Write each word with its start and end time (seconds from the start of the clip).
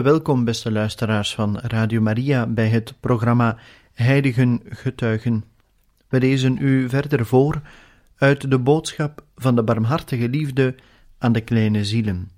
Welkom, 0.00 0.44
beste 0.44 0.72
luisteraars 0.72 1.34
van 1.34 1.58
Radio 1.58 2.00
Maria, 2.00 2.46
bij 2.46 2.68
het 2.68 2.94
programma 3.00 3.58
Heiligen 3.92 4.60
Getuigen. 4.68 5.44
We 6.08 6.18
lezen 6.18 6.56
u 6.60 6.88
verder 6.88 7.26
voor 7.26 7.60
uit 8.16 8.50
de 8.50 8.58
boodschap 8.58 9.24
van 9.36 9.56
de 9.56 9.62
barmhartige 9.62 10.28
liefde 10.28 10.74
aan 11.18 11.32
de 11.32 11.40
kleine 11.40 11.84
zielen. 11.84 12.30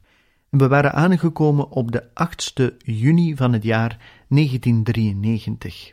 We 0.48 0.68
waren 0.68 0.92
aangekomen 0.92 1.68
op 1.70 1.92
de 1.92 2.02
8e 2.02 2.76
juni 2.78 3.36
van 3.36 3.52
het 3.52 3.62
jaar 3.62 3.98
1993. 4.28 5.92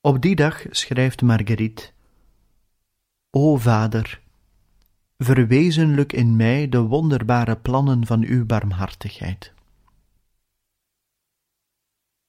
Op 0.00 0.22
die 0.22 0.34
dag 0.34 0.64
schrijft 0.70 1.22
Marguerite: 1.22 1.90
O 3.30 3.56
Vader, 3.56 4.20
verwezenlijk 5.18 6.12
in 6.12 6.36
mij 6.36 6.68
de 6.68 6.80
wonderbare 6.80 7.56
plannen 7.56 8.06
van 8.06 8.22
uw 8.22 8.46
barmhartigheid. 8.46 9.52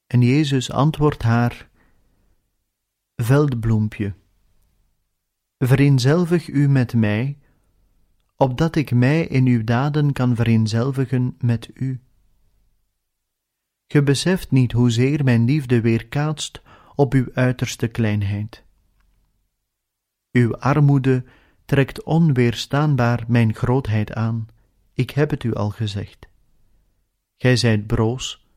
En 0.08 0.22
Jezus 0.22 0.72
antwoordt 0.72 1.22
haar: 1.22 1.70
Veldbloempje, 3.16 4.14
vereenzelvig 5.58 6.48
u 6.48 6.70
met 6.70 6.94
mij, 6.94 7.38
opdat 8.36 8.76
ik 8.76 8.92
mij 8.92 9.28
in 9.28 9.46
uw 9.46 9.64
daden 9.64 10.14
kan 10.14 10.36
vereenzelvigen 10.36 11.36
met 11.40 11.70
u. 11.74 12.00
Ge 13.88 14.04
beseft 14.04 14.52
niet 14.52 14.72
hoezeer 14.72 15.24
mijn 15.24 15.46
liefde 15.46 15.82
weerkaatst 15.82 16.62
op 16.96 17.14
uw 17.14 17.28
uiterste 17.34 17.88
kleinheid. 17.88 18.64
Uw 20.32 20.58
armoede 20.58 21.24
trekt 21.66 22.04
onweerstaanbaar 22.04 23.24
mijn 23.28 23.54
grootheid 23.54 24.14
aan, 24.14 24.48
ik 24.94 25.10
heb 25.10 25.30
het 25.30 25.44
u 25.44 25.54
al 25.54 25.70
gezegd. 25.70 26.28
Gij 27.38 27.56
zijt 27.56 27.88
broos, 27.88 28.48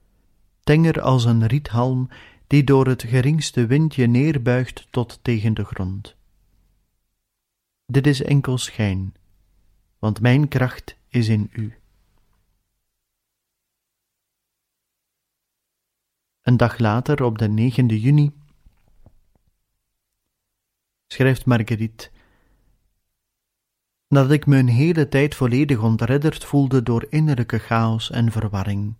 tenger 0.60 1.00
als 1.00 1.24
een 1.24 1.46
riethalm 1.46 2.08
die 2.46 2.64
door 2.64 2.86
het 2.86 3.02
geringste 3.02 3.66
windje 3.66 4.06
neerbuigt 4.06 4.86
tot 4.90 5.18
tegen 5.22 5.54
de 5.54 5.64
grond. 5.64 6.16
Dit 7.86 8.06
is 8.06 8.22
enkel 8.22 8.58
schijn, 8.58 9.14
want 9.98 10.20
mijn 10.20 10.48
kracht 10.48 10.96
is 11.08 11.28
in 11.28 11.50
u. 11.52 11.78
Een 16.42 16.56
dag 16.56 16.78
later, 16.78 17.22
op 17.22 17.38
de 17.38 17.72
9e 17.72 17.94
juni, 17.94 18.32
schrijft 21.06 21.44
Marguerite 21.46 22.10
nadat 24.08 24.30
ik 24.30 24.46
een 24.46 24.68
hele 24.68 25.08
tijd 25.08 25.34
volledig 25.34 25.82
ontredderd 25.82 26.44
voelde 26.44 26.82
door 26.82 27.06
innerlijke 27.10 27.58
chaos 27.58 28.10
en 28.10 28.32
verwarring. 28.32 28.94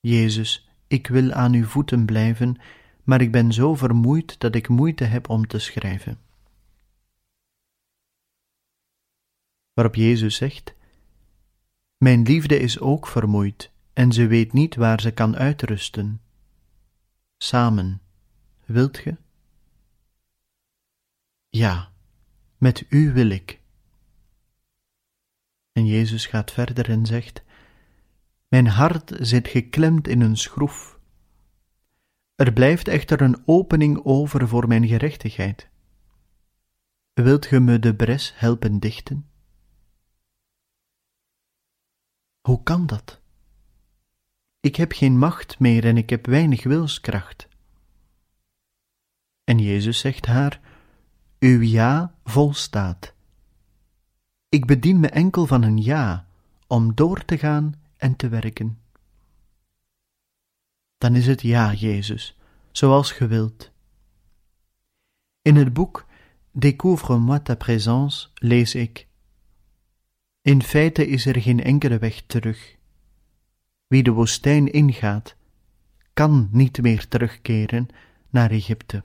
Jezus, 0.00 0.68
ik 0.86 1.06
wil 1.06 1.32
aan 1.32 1.52
uw 1.52 1.64
voeten 1.64 2.04
blijven, 2.04 2.56
maar 3.02 3.20
ik 3.20 3.32
ben 3.32 3.52
zo 3.52 3.74
vermoeid 3.74 4.40
dat 4.40 4.54
ik 4.54 4.68
moeite 4.68 5.04
heb 5.04 5.28
om 5.28 5.46
te 5.46 5.58
schrijven. 5.58 6.18
Waarop 9.72 9.94
Jezus 9.94 10.36
zegt: 10.36 10.74
Mijn 11.96 12.22
liefde 12.22 12.58
is 12.58 12.78
ook 12.78 13.06
vermoeid 13.06 13.70
en 13.92 14.12
ze 14.12 14.26
weet 14.26 14.52
niet 14.52 14.74
waar 14.74 15.00
ze 15.00 15.10
kan 15.10 15.36
uitrusten. 15.36 16.20
Samen, 17.36 18.00
wilt 18.64 18.98
ge? 18.98 19.16
Ja 21.48 21.91
met 22.62 22.84
u 22.88 23.12
wil 23.12 23.30
ik. 23.30 23.60
En 25.72 25.86
Jezus 25.86 26.26
gaat 26.26 26.52
verder 26.52 26.90
en 26.90 27.06
zegt: 27.06 27.42
Mijn 28.48 28.66
hart 28.66 29.12
zit 29.20 29.48
geklemd 29.48 30.08
in 30.08 30.20
een 30.20 30.36
schroef. 30.36 30.98
Er 32.34 32.52
blijft 32.52 32.88
echter 32.88 33.20
een 33.20 33.42
opening 33.46 34.04
over 34.04 34.48
voor 34.48 34.68
mijn 34.68 34.86
gerechtigheid. 34.86 35.68
Wilt 37.12 37.46
ge 37.46 37.60
me 37.60 37.78
de 37.78 37.96
bres 37.96 38.32
helpen 38.36 38.78
dichten? 38.78 39.30
Hoe 42.40 42.62
kan 42.62 42.86
dat? 42.86 43.20
Ik 44.60 44.76
heb 44.76 44.92
geen 44.92 45.18
macht 45.18 45.58
meer 45.58 45.84
en 45.84 45.96
ik 45.96 46.10
heb 46.10 46.26
weinig 46.26 46.62
wilskracht. 46.62 47.48
En 49.44 49.58
Jezus 49.58 49.98
zegt 49.98 50.26
haar: 50.26 50.71
uw 51.42 51.60
ja 51.60 52.14
volstaat. 52.24 53.14
Ik 54.48 54.66
bedien 54.66 55.00
me 55.00 55.08
enkel 55.08 55.46
van 55.46 55.62
een 55.62 55.82
ja 55.82 56.26
om 56.66 56.94
door 56.94 57.24
te 57.24 57.38
gaan 57.38 57.74
en 57.96 58.16
te 58.16 58.28
werken. 58.28 58.78
Dan 60.98 61.14
is 61.14 61.26
het 61.26 61.42
ja, 61.42 61.72
Jezus, 61.72 62.38
zoals 62.70 63.12
ge 63.12 63.26
wilt. 63.26 63.70
In 65.42 65.56
het 65.56 65.72
boek 65.72 66.06
Découvre-moi 66.50 67.42
ta 67.42 67.54
présence 67.54 68.28
lees 68.34 68.74
ik: 68.74 69.06
In 70.42 70.62
feite 70.62 71.06
is 71.06 71.26
er 71.26 71.40
geen 71.40 71.62
enkele 71.62 71.98
weg 71.98 72.22
terug. 72.26 72.76
Wie 73.86 74.02
de 74.02 74.10
woestijn 74.10 74.72
ingaat, 74.72 75.36
kan 76.12 76.48
niet 76.52 76.82
meer 76.82 77.08
terugkeren 77.08 77.88
naar 78.30 78.50
Egypte. 78.50 79.02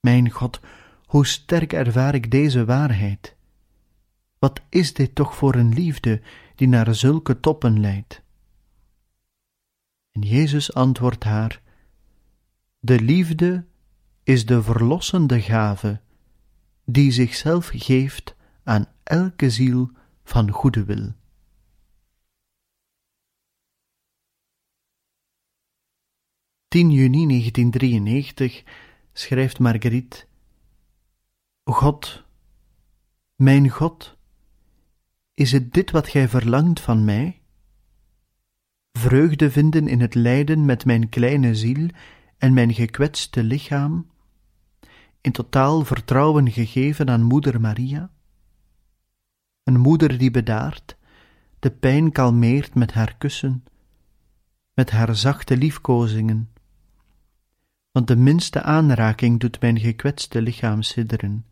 Mijn 0.00 0.30
God, 0.30 0.60
hoe 1.08 1.26
sterk 1.26 1.72
ervaar 1.72 2.14
ik 2.14 2.30
deze 2.30 2.64
waarheid. 2.64 3.36
Wat 4.38 4.60
is 4.68 4.94
dit 4.94 5.14
toch 5.14 5.36
voor 5.36 5.54
een 5.54 5.72
liefde 5.74 6.22
die 6.54 6.68
naar 6.68 6.94
zulke 6.94 7.40
toppen 7.40 7.80
leidt? 7.80 8.22
En 10.10 10.20
Jezus 10.20 10.74
antwoordt 10.74 11.24
haar: 11.24 11.62
De 12.78 13.00
liefde 13.00 13.66
is 14.22 14.46
de 14.46 14.62
verlossende 14.62 15.40
gave 15.40 16.00
die 16.84 17.10
zichzelf 17.10 17.70
geeft 17.74 18.36
aan 18.62 18.86
elke 19.02 19.50
ziel 19.50 19.90
van 20.24 20.50
goede 20.50 20.84
wil. 20.84 21.16
...10 26.76 26.80
juni 26.90 27.26
1993 27.26 28.64
schrijft 29.12 29.58
Marguerite 29.58 30.27
God, 31.70 32.24
mijn 33.34 33.68
God, 33.68 34.16
is 35.34 35.52
het 35.52 35.72
dit 35.72 35.90
wat 35.90 36.08
gij 36.08 36.28
verlangt 36.28 36.80
van 36.80 37.04
mij? 37.04 37.40
Vreugde 38.92 39.50
vinden 39.50 39.88
in 39.88 40.00
het 40.00 40.14
lijden 40.14 40.64
met 40.64 40.84
mijn 40.84 41.08
kleine 41.08 41.54
ziel 41.54 41.88
en 42.38 42.52
mijn 42.52 42.74
gekwetste 42.74 43.42
lichaam, 43.42 44.10
in 45.20 45.32
totaal 45.32 45.84
vertrouwen 45.84 46.50
gegeven 46.50 47.10
aan 47.10 47.22
Moeder 47.22 47.60
Maria? 47.60 48.10
Een 49.62 49.78
moeder 49.80 50.18
die 50.18 50.30
bedaart, 50.30 50.96
de 51.58 51.70
pijn 51.70 52.12
kalmeert 52.12 52.74
met 52.74 52.92
haar 52.92 53.16
kussen, 53.16 53.64
met 54.74 54.90
haar 54.90 55.16
zachte 55.16 55.56
liefkozingen, 55.56 56.50
want 57.90 58.06
de 58.06 58.16
minste 58.16 58.62
aanraking 58.62 59.40
doet 59.40 59.60
mijn 59.60 59.78
gekwetste 59.78 60.42
lichaam 60.42 60.82
sidderen 60.82 61.46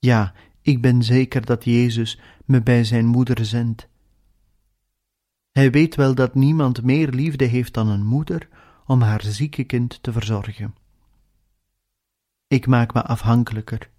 ja, 0.00 0.34
ik 0.62 0.80
ben 0.80 1.02
zeker 1.02 1.44
dat 1.44 1.64
Jezus 1.64 2.20
me 2.44 2.62
bij 2.62 2.84
zijn 2.84 3.06
moeder 3.06 3.44
zendt. 3.44 3.88
Hij 5.50 5.70
weet 5.70 5.94
wel 5.94 6.14
dat 6.14 6.34
niemand 6.34 6.82
meer 6.82 7.08
liefde 7.08 7.44
heeft 7.44 7.74
dan 7.74 7.88
een 7.88 8.06
moeder 8.06 8.48
om 8.86 9.00
haar 9.00 9.22
zieke 9.22 9.64
kind 9.64 10.02
te 10.02 10.12
verzorgen. 10.12 10.74
Ik 12.46 12.66
maak 12.66 12.94
me 12.94 13.02
afhankelijker. 13.02 13.90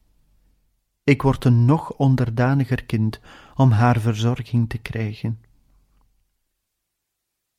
Ik 1.04 1.22
word 1.22 1.46
een 1.46 1.66
nog 1.66 1.94
onderdaniger 1.94 2.84
kind 2.86 3.20
om 3.56 3.72
haar 3.72 4.00
verzorging 4.00 4.70
te 4.70 4.78
krijgen. 4.78 5.40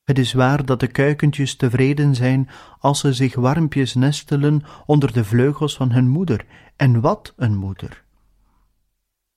Het 0.03 0.19
is 0.19 0.33
waar 0.33 0.65
dat 0.65 0.79
de 0.79 0.87
kuikentjes 0.87 1.55
tevreden 1.55 2.15
zijn 2.15 2.49
als 2.79 2.99
ze 2.99 3.13
zich 3.13 3.35
warmpjes 3.35 3.93
nestelen 3.93 4.63
onder 4.85 5.13
de 5.13 5.25
vleugels 5.25 5.75
van 5.75 5.91
hun 5.91 6.09
moeder, 6.09 6.45
en 6.75 7.01
wat 7.01 7.33
een 7.35 7.55
moeder! 7.55 8.03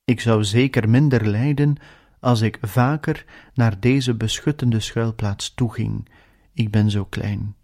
Ik 0.06 0.20
zou 0.20 0.44
zeker 0.44 0.88
minder 0.88 1.26
lijden 1.26 1.76
als 2.20 2.40
ik 2.40 2.58
vaker 2.60 3.24
naar 3.54 3.80
deze 3.80 4.14
beschuttende 4.14 4.80
schuilplaats 4.80 5.54
toeging. 5.54 6.08
Ik 6.52 6.70
ben 6.70 6.90
zo 6.90 7.04
klein. 7.04 7.56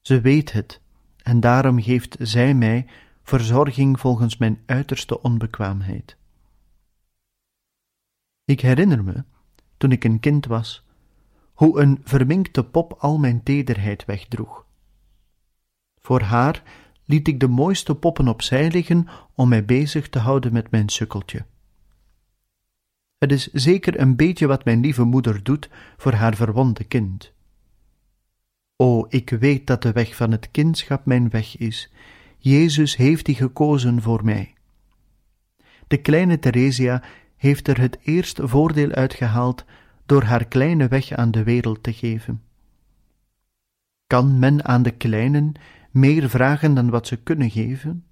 Ze 0.00 0.20
weet 0.20 0.52
het, 0.52 0.80
en 1.22 1.40
daarom 1.40 1.82
geeft 1.82 2.16
zij 2.20 2.54
mij 2.54 2.86
verzorging 3.22 4.00
volgens 4.00 4.36
mijn 4.36 4.62
uiterste 4.66 5.22
onbekwaamheid. 5.22 6.16
Ik 8.44 8.60
herinner 8.60 9.04
me, 9.04 9.24
toen 9.76 9.92
ik 9.92 10.04
een 10.04 10.20
kind 10.20 10.46
was, 10.46 10.84
hoe 11.52 11.80
een 11.80 12.00
verminkte 12.04 12.64
pop 12.64 12.92
al 12.92 13.18
mijn 13.18 13.42
tederheid 13.42 14.04
wegdroeg. 14.04 14.66
Voor 16.00 16.20
haar 16.20 16.62
liet 17.04 17.28
ik 17.28 17.40
de 17.40 17.48
mooiste 17.48 17.94
poppen 17.94 18.28
opzij 18.28 18.70
liggen 18.70 19.08
om 19.34 19.48
mij 19.48 19.64
bezig 19.64 20.08
te 20.08 20.18
houden 20.18 20.52
met 20.52 20.70
mijn 20.70 20.88
sukkeltje. 20.88 21.44
Het 23.18 23.32
is 23.32 23.52
zeker 23.52 24.00
een 24.00 24.16
beetje 24.16 24.46
wat 24.46 24.64
mijn 24.64 24.80
lieve 24.80 25.04
moeder 25.04 25.42
doet 25.42 25.68
voor 25.96 26.12
haar 26.12 26.34
verwonde 26.34 26.84
kind. 26.84 27.32
O, 28.76 29.06
ik 29.08 29.30
weet 29.30 29.66
dat 29.66 29.82
de 29.82 29.92
weg 29.92 30.16
van 30.16 30.30
het 30.30 30.50
kindschap 30.50 31.06
mijn 31.06 31.30
weg 31.30 31.56
is. 31.56 31.90
Jezus 32.38 32.96
heeft 32.96 33.26
die 33.26 33.34
gekozen 33.34 34.02
voor 34.02 34.24
mij. 34.24 34.54
De 35.86 35.96
kleine 35.96 36.38
Theresia 36.38 37.02
heeft 37.36 37.68
er 37.68 37.80
het 37.80 37.98
eerst 38.02 38.38
voordeel 38.42 38.90
uitgehaald 38.90 39.64
door 40.06 40.22
haar 40.22 40.44
kleine 40.44 40.88
weg 40.88 41.12
aan 41.12 41.30
de 41.30 41.42
wereld 41.42 41.82
te 41.82 41.92
geven. 41.92 42.42
Kan 44.06 44.38
men 44.38 44.64
aan 44.64 44.82
de 44.82 44.90
kleinen 44.90 45.52
meer 45.92 46.30
vragen 46.30 46.74
dan 46.74 46.90
wat 46.90 47.06
ze 47.06 47.16
kunnen 47.16 47.50
geven, 47.50 48.04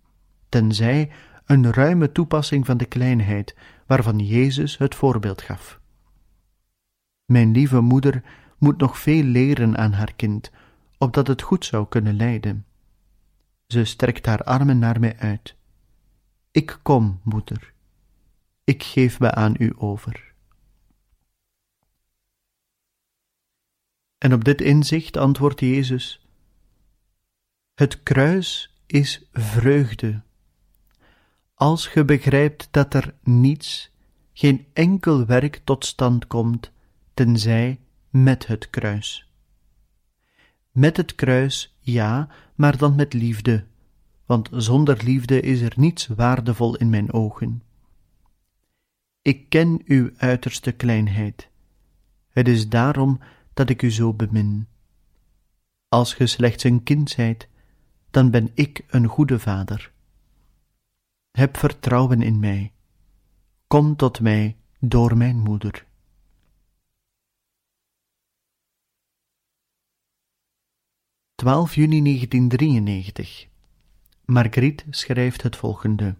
tenzij 0.49 1.11
een 1.45 1.73
ruime 1.73 2.13
toepassing 2.13 2.67
van 2.67 2.77
de 2.77 2.85
kleinheid 2.85 3.57
waarvan 3.87 4.19
Jezus 4.19 4.79
het 4.79 4.95
voorbeeld 4.95 5.43
gaf. 5.43 5.81
Mijn 7.25 7.51
lieve 7.51 7.81
moeder 7.81 8.23
moet 8.59 8.79
nog 8.79 8.99
veel 8.99 9.23
leren 9.23 9.79
aan 9.79 9.93
haar 9.93 10.15
kind, 10.15 10.51
opdat 10.99 11.27
het 11.27 11.43
goed 11.43 11.65
zou 11.65 11.89
kunnen 11.89 12.17
lijden. 12.17 12.67
Ze 13.67 13.85
strekt 13.85 14.27
haar 14.27 14.43
armen 14.43 14.79
naar 14.79 15.01
mij 15.01 15.17
uit. 15.19 15.57
Ik 16.51 16.79
kom, 16.83 17.21
moeder. 17.23 17.73
Ik 18.65 18.83
geef 18.83 19.21
me 19.21 19.31
aan 19.31 19.55
u 19.59 19.73
over. 19.77 20.33
En 24.19 24.33
op 24.33 24.45
dit 24.45 24.61
inzicht 24.61 25.17
antwoordt 25.17 25.61
Jezus: 25.61 26.29
Het 27.81 28.03
kruis 28.03 28.75
is 28.87 29.29
vreugde. 29.33 30.23
Als 31.55 31.87
ge 31.87 32.05
begrijpt 32.05 32.69
dat 32.71 32.95
er 32.95 33.15
niets, 33.23 33.91
geen 34.33 34.67
enkel 34.73 35.27
werk 35.27 35.61
tot 35.65 35.85
stand 35.85 36.27
komt, 36.27 36.73
tenzij 37.15 37.81
met 38.11 38.47
het 38.47 38.71
kruis. 38.71 39.29
Met 40.71 40.97
het 40.97 41.15
kruis, 41.15 41.77
ja, 41.79 42.29
maar 42.55 42.77
dan 42.77 42.95
met 42.95 43.13
liefde, 43.13 43.65
want 44.27 44.49
zonder 44.53 45.05
liefde 45.05 45.41
is 45.41 45.61
er 45.61 45.73
niets 45.77 46.07
waardevol 46.07 46.77
in 46.77 46.91
mijn 46.91 47.13
ogen. 47.13 47.63
Ik 49.23 49.49
ken 49.49 49.83
uw 49.85 50.11
uiterste 50.17 50.73
kleinheid. 50.73 51.49
Het 52.29 52.49
is 52.49 52.69
daarom 52.69 53.21
dat 53.55 53.71
ik 53.71 53.83
u 53.83 53.91
zo 53.91 54.15
bemin. 54.15 54.67
Als 55.89 56.15
ge 56.15 56.27
slechts 56.27 56.65
een 56.65 56.83
kind 56.83 57.11
zijt, 57.11 57.49
dan 58.11 58.31
ben 58.31 58.51
ik 58.55 58.85
een 58.87 59.07
goede 59.07 59.39
vader. 59.39 59.93
Heb 61.31 61.57
vertrouwen 61.57 62.23
in 62.23 62.39
mij. 62.39 62.73
Kom 63.67 63.97
tot 63.97 64.21
mij 64.21 64.57
door 64.79 65.17
mijn 65.17 65.39
moeder. 65.39 65.87
Twaalf 71.35 71.75
juni 71.75 72.03
1993 72.03 73.49
Margriet 74.25 74.85
schrijft 74.91 75.43
het 75.43 75.57
volgende. 75.57 76.15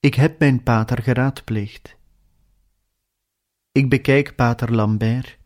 Ik 0.00 0.14
heb 0.14 0.38
mijn 0.38 0.62
pater 0.62 1.02
geraadpleegd. 1.02 1.96
Ik 3.72 3.88
bekijk 3.88 4.34
pater 4.34 4.72
Lambert 4.72 5.38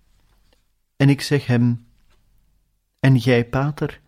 en 0.97 1.09
ik 1.09 1.21
zeg 1.21 1.47
hem: 1.47 1.87
En 3.01 3.17
jij, 3.17 3.49
pater, 3.49 4.01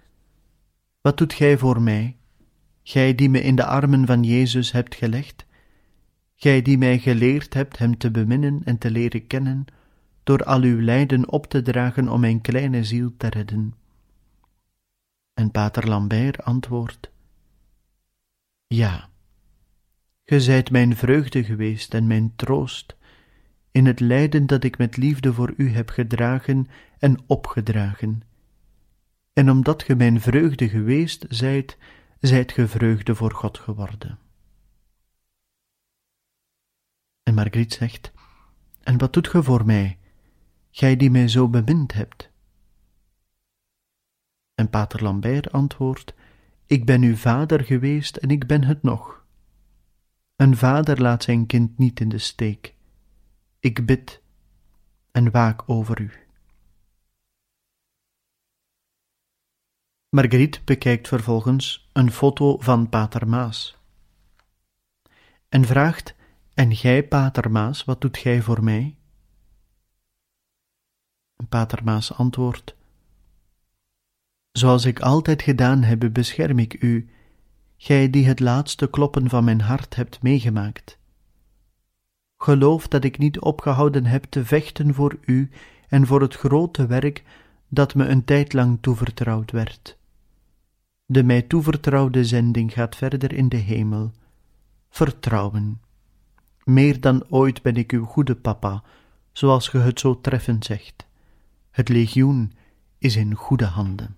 wat 1.01 1.19
doet 1.19 1.33
gij 1.33 1.59
voor 1.59 1.83
mij, 1.83 2.17
gij 2.83 3.15
die 3.15 3.29
me 3.29 3.43
in 3.43 3.57
de 3.57 3.65
armen 3.65 4.07
van 4.07 4.23
Jezus 4.23 4.73
hebt 4.73 4.95
gelegd, 4.95 5.47
gij 6.35 6.63
die 6.63 6.79
mij 6.79 6.99
geleerd 6.99 7.55
hebt 7.55 7.79
hem 7.79 7.99
te 7.99 8.11
beminnen 8.11 8.61
en 8.65 8.79
te 8.79 8.91
leren 8.91 9.27
kennen, 9.27 9.65
door 10.23 10.45
al 10.45 10.63
uw 10.63 10.81
lijden 10.81 11.29
op 11.29 11.47
te 11.47 11.63
dragen 11.63 12.09
om 12.09 12.21
mijn 12.21 12.41
kleine 12.41 12.85
ziel 12.85 13.13
te 13.17 13.29
redden? 13.29 13.75
En 15.35 15.51
pater 15.51 15.89
Lambert 15.89 16.43
antwoordt: 16.43 17.11
Ja. 18.67 19.09
Ge 20.25 20.41
zijt 20.41 20.71
mijn 20.71 20.97
vreugde 20.97 21.45
geweest 21.45 21.95
en 21.95 22.07
mijn 22.07 22.33
troost 22.37 22.97
in 23.71 23.87
het 23.87 24.01
lijden 24.01 24.47
dat 24.47 24.65
ik 24.65 24.79
met 24.79 24.97
liefde 24.97 25.33
voor 25.33 25.55
u 25.57 25.71
heb 25.71 25.89
gedragen 25.89 26.69
en 26.99 27.19
opgedragen. 27.27 28.23
En 29.33 29.51
omdat 29.51 29.83
ge 29.83 29.95
mijn 29.95 30.21
vreugde 30.21 30.69
geweest 30.69 31.25
zijt, 31.29 31.77
zijt 32.21 32.53
ge 32.53 32.69
vreugde 32.69 33.15
voor 33.15 33.33
God 33.33 33.59
geworden. 33.59 34.19
En 37.23 37.35
Margriet 37.35 37.73
zegt: 37.73 38.13
En 38.81 38.99
wat 38.99 39.13
doet 39.13 39.29
ge 39.29 39.43
voor 39.43 39.67
mij, 39.67 39.99
gij 40.71 40.97
die 40.97 41.11
mij 41.11 41.29
zo 41.29 41.49
bemind 41.49 41.93
hebt? 41.93 42.31
En 44.55 44.71
Pater 44.71 45.03
Lambert 45.03 45.53
antwoordt: 45.53 46.15
Ik 46.67 46.87
ben 46.87 47.03
uw 47.03 47.17
vader 47.17 47.65
geweest 47.65 48.17
en 48.17 48.31
ik 48.31 48.47
ben 48.47 48.65
het 48.65 48.83
nog. 48.83 49.25
Een 50.37 50.57
vader 50.57 51.01
laat 51.01 51.23
zijn 51.23 51.47
kind 51.47 51.79
niet 51.79 52.01
in 52.01 52.09
de 52.09 52.19
steek. 52.19 52.75
Ik 53.59 53.87
bid 53.87 54.23
en 55.11 55.31
waak 55.31 55.63
over 55.67 56.01
u. 56.01 56.11
Marguerite 60.11 60.61
bekijkt 60.65 61.09
vervolgens 61.09 61.89
een 61.93 62.11
foto 62.11 62.59
van 62.59 62.89
Pater 62.89 63.29
Maas 63.29 63.79
en 65.49 65.65
vraagt: 65.65 66.15
En 66.55 66.77
gij, 66.77 67.09
Pater 67.09 67.51
Maas, 67.51 67.85
wat 67.85 68.01
doet 68.01 68.19
gij 68.19 68.43
voor 68.43 68.65
mij? 68.65 68.97
Pater 71.49 71.85
Maas 71.85 72.15
antwoordt: 72.15 72.77
Zoals 74.53 74.85
ik 74.85 75.01
altijd 75.01 75.43
gedaan 75.43 75.83
heb, 75.83 76.09
bescherm 76.13 76.59
ik 76.59 76.83
u 76.83 77.11
gij 77.77 78.11
die 78.11 78.27
het 78.27 78.41
laatste 78.41 78.91
kloppen 78.91 79.29
van 79.29 79.45
mijn 79.45 79.61
hart 79.61 79.95
hebt 79.95 80.23
meegemaakt. 80.23 80.99
Geloof 82.37 82.89
dat 82.89 83.05
ik 83.05 83.19
niet 83.19 83.41
opgehouden 83.41 84.07
heb 84.07 84.25
te 84.25 84.45
vechten 84.45 84.95
voor 84.95 85.19
u 85.21 85.51
en 85.89 86.07
voor 86.07 86.21
het 86.21 86.35
grote 86.35 86.87
werk 86.87 87.25
dat 87.69 87.95
me 87.95 88.07
een 88.07 88.25
tijd 88.25 88.53
lang 88.53 88.79
toevertrouwd 88.81 89.51
werd. 89.51 89.99
De 91.11 91.25
mij 91.25 91.43
toevertrouwde 91.43 92.25
zending 92.25 92.73
gaat 92.73 92.97
verder 92.97 93.33
in 93.33 93.49
de 93.49 93.57
hemel. 93.57 94.13
Vertrouwen. 94.91 95.81
Meer 96.65 97.01
dan 97.01 97.25
ooit 97.29 97.63
ben 97.63 97.77
ik 97.77 97.93
uw 97.93 98.05
goede 98.05 98.37
papa, 98.37 98.83
zoals 99.33 99.69
ge 99.69 99.79
het 99.79 100.01
zo 100.01 100.21
treffend 100.21 100.65
zegt. 100.65 101.07
Het 101.71 101.89
legioen 101.89 102.53
is 102.99 103.17
in 103.17 103.35
goede 103.35 103.65
handen. 103.65 104.17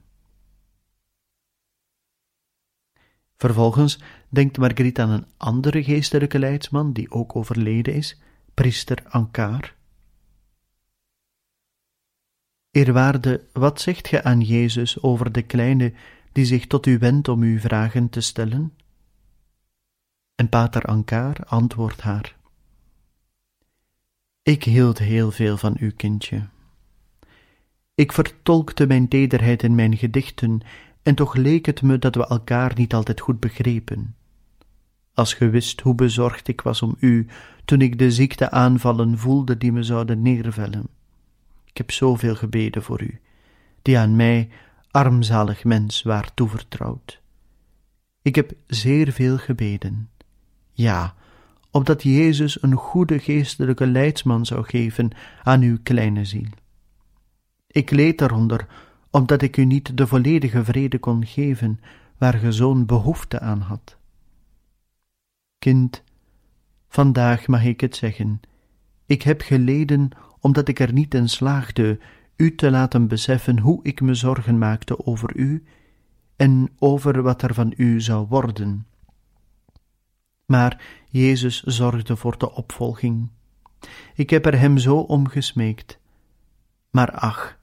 Vervolgens 3.36 3.98
denkt 4.28 4.58
Marguerite 4.58 5.02
aan 5.02 5.10
een 5.10 5.26
andere 5.36 5.84
geestelijke 5.84 6.38
leidsman 6.38 6.92
die 6.92 7.10
ook 7.10 7.36
overleden 7.36 7.94
is, 7.94 8.20
priester 8.54 9.02
Ankar. 9.08 9.74
Eerwaarde, 12.70 13.44
wat 13.52 13.80
zegt 13.80 14.08
ge 14.08 14.22
aan 14.22 14.40
Jezus 14.40 15.02
over 15.02 15.32
de 15.32 15.42
kleine 15.42 15.92
die 16.32 16.44
zich 16.44 16.66
tot 16.66 16.86
u 16.86 16.98
wendt 16.98 17.28
om 17.28 17.42
u 17.42 17.60
vragen 17.60 18.08
te 18.08 18.20
stellen? 18.20 18.72
En 20.34 20.48
pater 20.48 20.82
Ankar 20.82 21.36
antwoordt 21.44 22.00
haar: 22.00 22.36
Ik 24.42 24.64
hield 24.64 24.98
heel 24.98 25.30
veel 25.30 25.56
van 25.56 25.76
u, 25.80 25.90
kindje. 25.90 26.48
Ik 27.94 28.12
vertolkte 28.12 28.86
mijn 28.86 29.08
tederheid 29.08 29.62
in 29.62 29.74
mijn 29.74 29.96
gedichten 29.96 30.60
en 31.02 31.14
toch 31.14 31.34
leek 31.34 31.66
het 31.66 31.82
me 31.82 31.98
dat 31.98 32.14
we 32.14 32.26
elkaar 32.26 32.72
niet 32.74 32.94
altijd 32.94 33.20
goed 33.20 33.40
begrepen. 33.40 34.14
Als 35.14 35.34
ge 35.34 35.50
wist 35.50 35.80
hoe 35.80 35.94
bezorgd 35.94 36.48
ik 36.48 36.60
was 36.60 36.82
om 36.82 36.96
u 36.98 37.26
toen 37.64 37.80
ik 37.80 37.98
de 37.98 38.10
ziekteaanvallen 38.10 39.18
voelde 39.18 39.58
die 39.58 39.72
me 39.72 39.82
zouden 39.82 40.22
neervellen. 40.22 40.86
Ik 41.64 41.76
heb 41.76 41.90
zoveel 41.90 42.34
gebeden 42.34 42.82
voor 42.82 43.02
u, 43.02 43.20
die 43.82 43.98
aan 43.98 44.16
mij, 44.16 44.48
armzalig 44.92 45.64
mens, 45.64 46.02
waar 46.02 46.34
toevertrouwd. 46.34 47.20
Ik 48.22 48.34
heb 48.34 48.52
zeer 48.66 49.12
veel 49.12 49.38
gebeden. 49.38 50.10
Ja, 50.72 51.14
opdat 51.70 52.02
Jezus 52.02 52.62
een 52.62 52.74
goede 52.74 53.18
geestelijke 53.18 53.86
leidsman 53.86 54.46
zou 54.46 54.64
geven 54.64 55.10
aan 55.42 55.62
uw 55.62 55.78
kleine 55.82 56.24
ziel. 56.24 56.48
Ik 57.66 57.90
leed 57.90 58.20
eronder, 58.20 58.66
omdat 59.10 59.42
ik 59.42 59.56
u 59.56 59.64
niet 59.64 59.96
de 59.96 60.06
volledige 60.06 60.64
vrede 60.64 60.98
kon 60.98 61.26
geven, 61.26 61.80
waar 62.18 62.34
ge 62.34 62.52
zo'n 62.52 62.86
behoefte 62.86 63.40
aan 63.40 63.60
had. 63.60 63.96
Kind, 65.58 66.02
vandaag 66.88 67.46
mag 67.46 67.64
ik 67.64 67.80
het 67.80 67.96
zeggen, 67.96 68.40
ik 69.06 69.22
heb 69.22 69.40
geleden 69.40 70.10
omdat 70.40 70.68
ik 70.68 70.80
er 70.80 70.92
niet 70.92 71.14
in 71.14 71.28
slaagde 71.28 71.98
u 72.36 72.54
te 72.54 72.70
laten 72.70 73.08
beseffen 73.08 73.58
hoe 73.58 73.80
ik 73.82 74.00
me 74.00 74.14
zorgen 74.14 74.58
maakte 74.58 75.06
over 75.06 75.36
u 75.36 75.64
en 76.36 76.72
over 76.78 77.22
wat 77.22 77.42
er 77.42 77.54
van 77.54 77.72
u 77.76 78.00
zou 78.00 78.26
worden. 78.26 78.86
Maar 80.46 81.04
Jezus 81.08 81.62
zorgde 81.62 82.16
voor 82.16 82.38
de 82.38 82.52
opvolging. 82.52 83.30
Ik 84.14 84.30
heb 84.30 84.46
er 84.46 84.58
hem 84.58 84.78
zo 84.78 84.96
om 84.96 85.28
gesmeekt. 85.28 85.98
Maar 86.90 87.10
ach, 87.10 87.58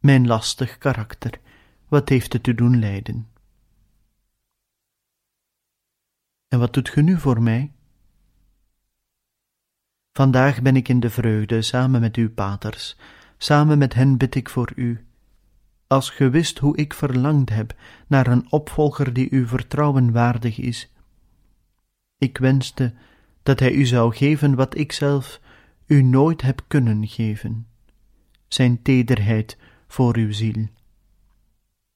mijn 0.00 0.26
lastig 0.26 0.78
karakter, 0.78 1.40
wat 1.88 2.08
heeft 2.08 2.32
het 2.32 2.42
te 2.42 2.54
doen 2.54 2.78
lijden? 2.78 3.28
En 6.48 6.58
wat 6.58 6.72
doet 6.72 6.88
ge 6.88 7.00
nu 7.00 7.18
voor 7.18 7.42
mij? 7.42 7.72
Vandaag 10.12 10.62
ben 10.62 10.76
ik 10.76 10.88
in 10.88 11.00
de 11.00 11.10
vreugde 11.10 11.62
samen 11.62 12.00
met 12.00 12.16
uw 12.16 12.30
paters, 12.30 12.96
samen 13.38 13.78
met 13.78 13.94
hen 13.94 14.16
bid 14.16 14.34
ik 14.34 14.48
voor 14.48 14.72
u. 14.76 15.04
Als 15.86 16.10
ge 16.10 16.30
wist 16.30 16.58
hoe 16.58 16.76
ik 16.76 16.94
verlangd 16.94 17.50
heb 17.50 17.74
naar 18.06 18.26
een 18.26 18.52
opvolger 18.52 19.12
die 19.12 19.32
uw 19.32 19.46
vertrouwen 19.46 20.12
waardig 20.12 20.58
is. 20.58 20.92
Ik 22.18 22.38
wenste 22.38 22.94
dat 23.42 23.60
hij 23.60 23.72
u 23.72 23.84
zou 23.84 24.14
geven 24.14 24.54
wat 24.54 24.76
ik 24.76 24.92
zelf 24.92 25.40
u 25.86 26.02
nooit 26.02 26.42
heb 26.42 26.64
kunnen 26.66 27.06
geven, 27.06 27.66
zijn 28.48 28.82
tederheid 28.82 29.56
voor 29.86 30.16
uw 30.16 30.32
ziel. 30.32 30.66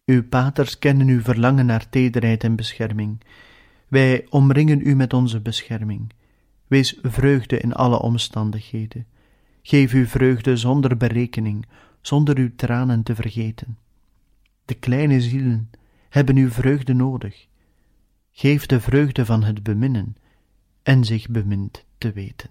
Uw 0.04 0.28
paters 0.28 0.78
kennen 0.78 1.08
uw 1.08 1.20
verlangen 1.20 1.66
naar 1.66 1.88
tederheid 1.88 2.44
en 2.44 2.56
bescherming. 2.56 3.20
Wij 3.88 4.26
omringen 4.28 4.86
u 4.86 4.94
met 4.94 5.12
onze 5.12 5.40
bescherming. 5.40 6.12
Wees 6.66 6.98
vreugde 7.02 7.58
in 7.58 7.72
alle 7.72 7.98
omstandigheden. 7.98 9.06
Geef 9.62 9.92
uw 9.92 10.06
vreugde 10.06 10.56
zonder 10.56 10.96
berekening, 10.96 11.66
zonder 12.00 12.38
uw 12.38 12.50
tranen 12.56 13.02
te 13.02 13.14
vergeten. 13.14 13.78
De 14.64 14.74
kleine 14.74 15.20
zielen 15.20 15.70
hebben 16.08 16.36
uw 16.36 16.50
vreugde 16.50 16.94
nodig. 16.94 17.46
Geef 18.32 18.66
de 18.66 18.80
vreugde 18.80 19.24
van 19.24 19.42
het 19.42 19.62
beminnen 19.62 20.16
en 20.82 21.04
zich 21.04 21.28
bemind 21.28 21.84
te 21.98 22.12
weten. 22.12 22.50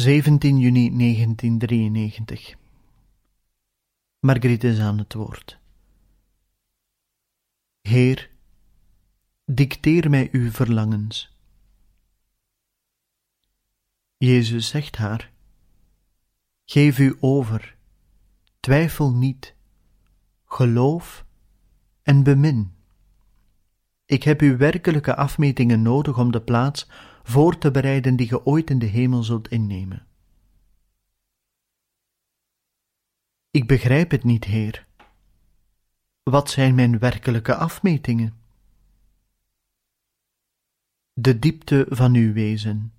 17 0.00 0.58
juni 0.58 0.96
1993. 0.96 2.56
Margriet 4.20 4.64
is 4.64 4.78
aan 4.78 4.98
het 4.98 5.14
woord. 5.14 5.58
Heer, 7.80 8.30
dicteer 9.44 10.10
mij 10.10 10.28
uw 10.32 10.50
verlangens. 10.50 11.36
Jezus 14.16 14.68
zegt 14.68 14.96
haar: 14.96 15.30
Geef 16.64 16.98
u 16.98 17.16
over, 17.20 17.76
twijfel 18.60 19.12
niet, 19.12 19.54
geloof 20.44 21.24
en 22.02 22.22
bemin. 22.22 22.72
Ik 24.06 24.22
heb 24.22 24.40
uw 24.40 24.56
werkelijke 24.56 25.16
afmetingen 25.16 25.82
nodig 25.82 26.18
om 26.18 26.32
de 26.32 26.40
plaats 26.40 26.88
voor 27.22 27.58
te 27.58 27.70
bereiden 27.70 28.16
die 28.16 28.28
ge 28.28 28.46
ooit 28.46 28.70
in 28.70 28.78
de 28.78 28.86
hemel 28.86 29.22
zult 29.22 29.48
innemen. 29.48 30.06
Ik 33.50 33.66
begrijp 33.66 34.10
het 34.10 34.24
niet, 34.24 34.44
Heer. 34.44 34.86
Wat 36.22 36.50
zijn 36.50 36.74
mijn 36.74 36.98
werkelijke 36.98 37.54
afmetingen? 37.54 38.38
De 41.12 41.38
diepte 41.38 41.86
van 41.88 42.14
uw 42.14 42.32
wezen, 42.32 42.92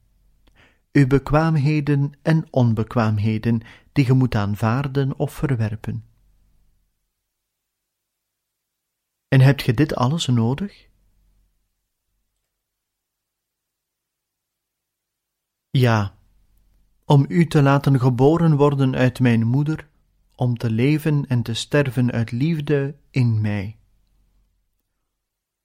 uw 0.91 1.07
bekwaamheden 1.07 2.13
en 2.21 2.47
onbekwaamheden 2.49 3.61
die 3.91 4.05
ge 4.05 4.13
moet 4.13 4.35
aanvaarden 4.35 5.17
of 5.17 5.33
verwerpen. 5.33 6.05
En 9.27 9.41
hebt 9.41 9.61
ge 9.61 9.73
dit 9.73 9.95
alles 9.95 10.27
nodig? 10.27 10.89
Ja, 15.71 16.15
om 17.05 17.25
u 17.27 17.47
te 17.47 17.61
laten 17.61 17.99
geboren 17.99 18.55
worden 18.55 18.95
uit 18.95 19.19
mijn 19.19 19.47
moeder, 19.47 19.87
om 20.35 20.57
te 20.57 20.71
leven 20.71 21.27
en 21.27 21.41
te 21.41 21.53
sterven 21.53 22.11
uit 22.11 22.31
liefde 22.31 22.95
in 23.11 23.41
mij. 23.41 23.77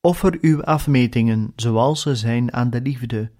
Offer 0.01 0.39
uw 0.41 0.63
afmetingen 0.63 1.53
zoals 1.57 2.03
ze 2.03 2.17
zijn 2.17 2.53
aan 2.53 2.71
de 2.71 2.81
liefde, 2.81 3.31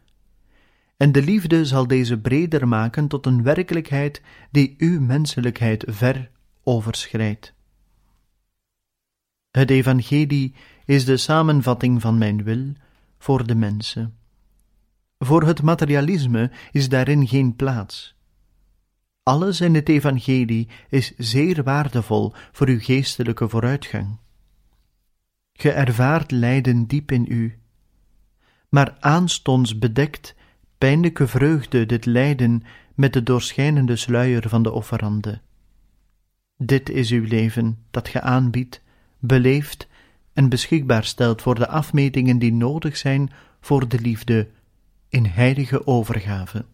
en 0.97 1.13
de 1.13 1.23
liefde 1.23 1.65
zal 1.65 1.87
deze 1.87 2.19
breder 2.19 2.69
maken 2.69 3.09
tot 3.09 3.27
een 3.27 3.43
werkelijkheid 3.43 4.23
die 4.51 4.75
uw 4.79 5.01
menselijkheid 5.01 5.85
ver 5.89 6.31
overschrijdt. 6.63 7.55
Het 9.51 9.71
Evangelie 9.71 10.55
is 10.85 11.05
de 11.05 11.17
samenvatting 11.17 12.01
van 12.01 12.19
mijn 12.19 12.43
wil 12.43 12.73
voor 13.19 13.47
de 13.47 13.55
mensen. 13.55 14.15
Voor 15.19 15.43
het 15.43 15.63
materialisme 15.63 16.51
is 16.73 16.89
daarin 16.89 17.29
geen 17.29 17.57
plaats. 17.57 18.15
Alles 19.23 19.61
in 19.61 19.75
het 19.75 19.89
Evangelie 19.89 20.69
is 20.89 21.13
zeer 21.17 21.63
waardevol 21.63 22.33
voor 22.53 22.69
uw 22.69 22.81
geestelijke 22.81 23.49
vooruitgang. 23.49 24.19
Ge 25.53 25.71
ervaart 25.71 26.31
lijden 26.31 26.87
diep 26.87 27.13
in 27.13 27.27
u, 27.29 27.59
maar 28.69 28.97
aanstonds 29.01 29.79
bedekt 29.79 30.35
pijnlijke 30.79 31.27
vreugde 31.27 31.87
dit 31.87 32.07
lijden 32.07 32.63
met 32.95 33.13
de 33.13 33.23
doorschijnende 33.23 33.97
sluier 33.97 34.49
van 34.49 34.63
de 34.63 34.73
offerande. 34.73 35.41
Dit 36.57 36.89
is 36.89 37.11
uw 37.11 37.25
leven 37.25 37.79
dat 37.91 38.09
ge 38.09 38.21
aanbiedt, 38.21 38.83
beleeft 39.19 39.89
en 40.33 40.49
beschikbaar 40.49 41.05
stelt 41.05 41.43
voor 41.43 41.55
de 41.55 41.69
afmetingen 41.69 42.39
die 42.39 42.53
nodig 42.53 42.97
zijn 42.97 43.31
voor 43.61 43.89
de 43.89 44.01
liefde 44.01 44.49
in 45.09 45.27
heilige 45.27 45.87
overgave. 45.87 46.67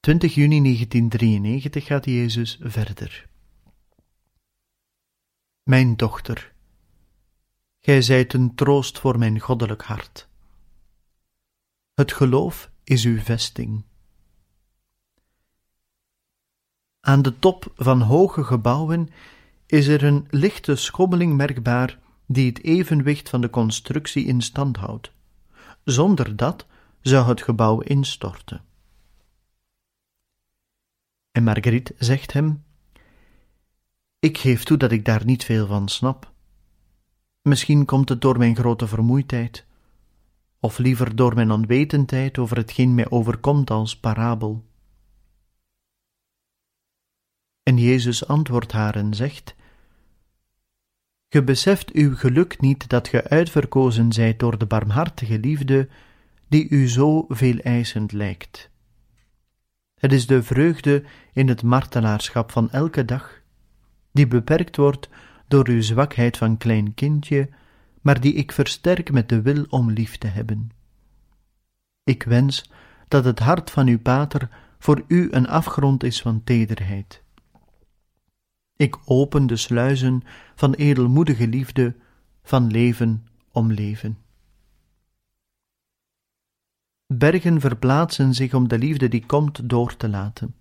...20 0.00 0.34
juni 0.34 0.62
1993 0.62 1.84
gaat 1.84 2.04
Jezus 2.04 2.58
verder. 2.60 3.28
Mijn 5.62 5.96
dochter, 5.96 6.52
gij 7.80 8.02
zijt 8.02 8.32
een 8.32 8.54
troost 8.54 8.98
voor 8.98 9.18
mijn 9.18 9.40
goddelijk 9.40 9.82
hart. 9.82 10.28
Het 11.94 12.12
geloof 12.12 12.70
is 12.84 13.04
uw 13.04 13.18
vesting. 13.18 13.84
Aan 17.00 17.22
de 17.22 17.38
top 17.38 17.72
van 17.76 18.00
hoge 18.00 18.44
gebouwen 18.44 19.08
is 19.66 19.86
er 19.86 20.04
een 20.04 20.26
lichte 20.30 20.76
schommeling 20.76 21.36
merkbaar 21.36 21.98
die 22.26 22.46
het 22.46 22.62
evenwicht 22.64 23.28
van 23.28 23.40
de 23.40 23.50
constructie 23.50 24.24
in 24.24 24.40
stand 24.40 24.76
houdt. 24.76 25.12
Zonder 25.84 26.36
dat 26.36 26.66
zou 27.00 27.28
het 27.28 27.42
gebouw 27.42 27.80
instorten. 27.80 28.64
En 31.32 31.44
Marguerite 31.44 31.94
zegt 31.98 32.32
hem: 32.32 32.64
Ik 34.18 34.38
geef 34.38 34.64
toe 34.64 34.76
dat 34.76 34.92
ik 34.92 35.04
daar 35.04 35.24
niet 35.24 35.44
veel 35.44 35.66
van 35.66 35.88
snap. 35.88 36.32
Misschien 37.42 37.84
komt 37.84 38.08
het 38.08 38.20
door 38.20 38.38
mijn 38.38 38.56
grote 38.56 38.86
vermoeidheid, 38.86 39.66
of 40.60 40.78
liever 40.78 41.16
door 41.16 41.34
mijn 41.34 41.50
onwetendheid 41.50 42.38
over 42.38 42.56
hetgeen 42.56 42.94
mij 42.94 43.10
overkomt 43.10 43.70
als 43.70 43.96
parabel. 43.96 44.64
En 47.62 47.78
Jezus 47.78 48.26
antwoordt 48.26 48.72
haar 48.72 48.96
en 48.96 49.14
zegt: 49.14 49.54
Ge 51.32 51.42
beseft 51.42 51.90
uw 51.90 52.16
geluk 52.16 52.60
niet 52.60 52.88
dat 52.88 53.08
ge 53.08 53.28
uitverkozen 53.28 54.12
zijt 54.12 54.38
door 54.38 54.58
de 54.58 54.66
barmhartige 54.66 55.38
liefde, 55.38 55.88
die 56.48 56.68
u 56.68 56.88
zo 56.88 57.24
veel 57.28 57.58
eisend 57.58 58.12
lijkt. 58.12 58.70
Het 59.94 60.12
is 60.12 60.26
de 60.26 60.42
vreugde 60.42 61.04
in 61.32 61.48
het 61.48 61.62
martelaarschap 61.62 62.50
van 62.50 62.70
elke 62.70 63.04
dag, 63.04 63.40
die 64.10 64.26
beperkt 64.26 64.76
wordt 64.76 65.08
door 65.48 65.68
uw 65.68 65.82
zwakheid 65.82 66.36
van 66.36 66.56
klein 66.56 66.94
kindje, 66.94 67.48
maar 68.00 68.20
die 68.20 68.34
ik 68.34 68.52
versterk 68.52 69.12
met 69.12 69.28
de 69.28 69.42
wil 69.42 69.64
om 69.68 69.90
lief 69.90 70.18
te 70.18 70.26
hebben. 70.26 70.70
Ik 72.04 72.22
wens 72.22 72.70
dat 73.08 73.24
het 73.24 73.38
hart 73.38 73.70
van 73.70 73.86
uw 73.86 74.00
pater 74.00 74.48
voor 74.78 75.04
u 75.06 75.28
een 75.30 75.48
afgrond 75.48 76.04
is 76.04 76.22
van 76.22 76.44
tederheid. 76.44 77.21
Ik 78.82 78.98
open 79.04 79.46
de 79.46 79.56
sluizen 79.56 80.22
van 80.54 80.74
edelmoedige 80.74 81.48
liefde, 81.48 81.96
van 82.42 82.70
leven 82.70 83.26
om 83.52 83.72
leven. 83.72 84.18
Bergen 87.06 87.60
verplaatsen 87.60 88.34
zich 88.34 88.54
om 88.54 88.68
de 88.68 88.78
liefde 88.78 89.08
die 89.08 89.26
komt 89.26 89.68
door 89.68 89.96
te 89.96 90.08
laten. 90.08 90.54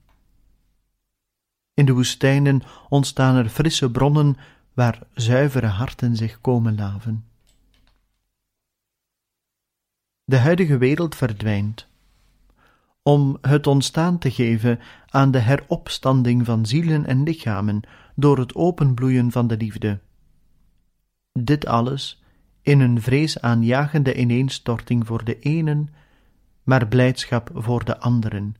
In 1.73 1.86
de 1.86 1.93
woestijnen 1.93 2.62
ontstaan 2.89 3.36
er 3.36 3.49
frisse 3.49 3.91
bronnen 3.91 4.38
waar 4.73 4.99
zuivere 5.13 5.67
harten 5.67 6.15
zich 6.15 6.41
komen 6.41 6.75
laven. 6.75 7.25
De 10.23 10.38
huidige 10.38 10.77
wereld 10.77 11.15
verdwijnt 11.15 11.88
om 13.03 13.38
het 13.41 13.67
ontstaan 13.67 14.17
te 14.17 14.31
geven 14.31 14.79
aan 15.10 15.31
de 15.31 15.39
heropstanding 15.39 16.45
van 16.45 16.65
zielen 16.65 17.05
en 17.05 17.23
lichamen 17.23 17.81
door 18.15 18.38
het 18.38 18.56
openbloeien 18.56 19.32
van 19.32 19.47
de 19.47 19.58
liefde. 19.58 20.00
Dit 21.32 21.65
alles 21.65 22.24
in 22.62 22.80
een 22.80 23.02
vreesaanjagende 23.02 24.15
ineenstorting 24.15 25.08
voor 25.08 25.24
de 25.24 25.39
enen, 25.39 25.89
maar 26.63 26.88
blijdschap 26.88 27.50
voor 27.54 27.86
de 27.86 28.00
anderen, 28.00 28.56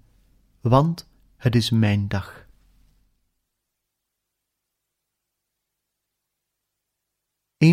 want 0.62 1.10
het 1.38 1.56
is 1.56 1.70
mijn 1.70 2.08
dag. 2.08 2.50
...21 7.64 7.68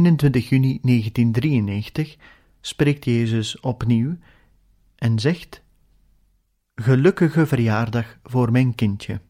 juni 0.49 0.79
1993 0.83 2.17
spreekt 2.61 3.05
Jezus 3.05 3.61
opnieuw 3.61 4.17
en 4.95 5.19
zegt 5.19 5.63
Gelukkige 6.75 7.47
verjaardag 7.47 8.19
voor 8.23 8.53
mijn 8.53 8.75
kindje. 8.75 9.21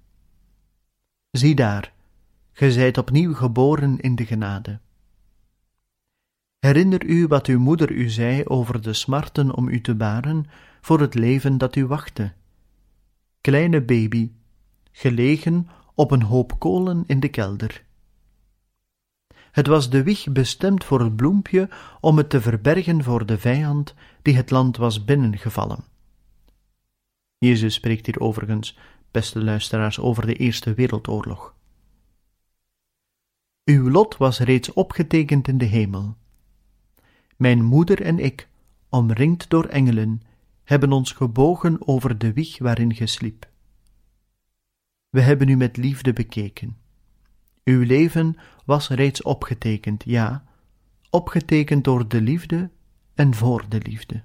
Zie 1.30 1.54
daar, 1.54 1.92
ge 2.58 2.72
zijt 2.72 2.98
opnieuw 2.98 3.34
geboren 3.34 4.00
in 4.00 4.14
de 4.14 4.26
genade. 4.26 4.80
Herinner 6.58 7.04
u 7.04 7.26
wat 7.26 7.46
uw 7.46 7.58
moeder 7.58 7.90
u 7.90 8.08
zei 8.08 8.44
over 8.44 8.82
de 8.82 8.92
smarten 8.92 9.54
om 9.54 9.68
u 9.68 9.80
te 9.80 9.94
baren 9.94 10.46
voor 10.80 11.00
het 11.00 11.14
leven 11.14 11.58
dat 11.58 11.76
u 11.76 11.86
wachtte. 11.86 12.32
Kleine 13.40 13.82
baby, 13.82 14.30
gelegen 14.92 15.68
op 15.94 16.10
een 16.10 16.22
hoop 16.22 16.58
kolen 16.58 17.04
in 17.06 17.20
de 17.20 17.28
kelder. 17.28 17.84
Het 19.50 19.66
was 19.66 19.90
de 19.90 20.02
wieg 20.02 20.32
bestemd 20.32 20.84
voor 20.84 21.00
het 21.00 21.16
bloempje 21.16 21.68
om 22.00 22.16
het 22.16 22.30
te 22.30 22.40
verbergen 22.40 23.02
voor 23.02 23.26
de 23.26 23.38
vijand 23.38 23.94
die 24.22 24.36
het 24.36 24.50
land 24.50 24.76
was 24.76 25.04
binnengevallen. 25.04 25.84
Jezus 27.38 27.74
spreekt 27.74 28.06
hier 28.06 28.20
overigens, 28.20 28.78
beste 29.10 29.44
luisteraars, 29.44 29.98
over 29.98 30.26
de 30.26 30.34
Eerste 30.34 30.74
Wereldoorlog. 30.74 31.56
Uw 33.68 33.90
lot 33.90 34.16
was 34.16 34.38
reeds 34.38 34.72
opgetekend 34.72 35.48
in 35.48 35.58
de 35.58 35.64
hemel. 35.64 36.16
Mijn 37.36 37.64
moeder 37.64 38.02
en 38.02 38.18
ik 38.18 38.48
omringd 38.88 39.50
door 39.50 39.64
engelen, 39.64 40.22
hebben 40.64 40.92
ons 40.92 41.12
gebogen 41.12 41.88
over 41.88 42.18
de 42.18 42.32
wieg 42.32 42.58
waarin 42.58 42.94
ge 42.94 43.06
sliep. 43.06 43.48
We 45.08 45.20
hebben 45.20 45.48
u 45.48 45.56
met 45.56 45.76
liefde 45.76 46.12
bekeken. 46.12 46.76
Uw 47.64 47.82
leven 47.82 48.36
was 48.64 48.88
reeds 48.88 49.22
opgetekend, 49.22 50.04
ja, 50.06 50.44
opgetekend 51.10 51.84
door 51.84 52.08
de 52.08 52.20
liefde 52.20 52.70
en 53.14 53.34
voor 53.34 53.64
de 53.68 53.80
liefde. 53.82 54.22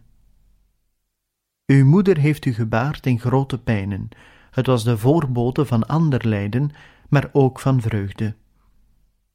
Uw 1.65 1.85
moeder 1.85 2.17
heeft 2.17 2.45
u 2.45 2.53
gebaard 2.53 3.05
in 3.05 3.19
grote 3.19 3.57
pijnen. 3.57 4.09
Het 4.51 4.65
was 4.65 4.83
de 4.83 4.97
voorbode 4.97 5.65
van 5.65 5.87
ander 5.87 6.27
lijden, 6.27 6.71
maar 7.09 7.29
ook 7.31 7.59
van 7.59 7.81
vreugde. 7.81 8.35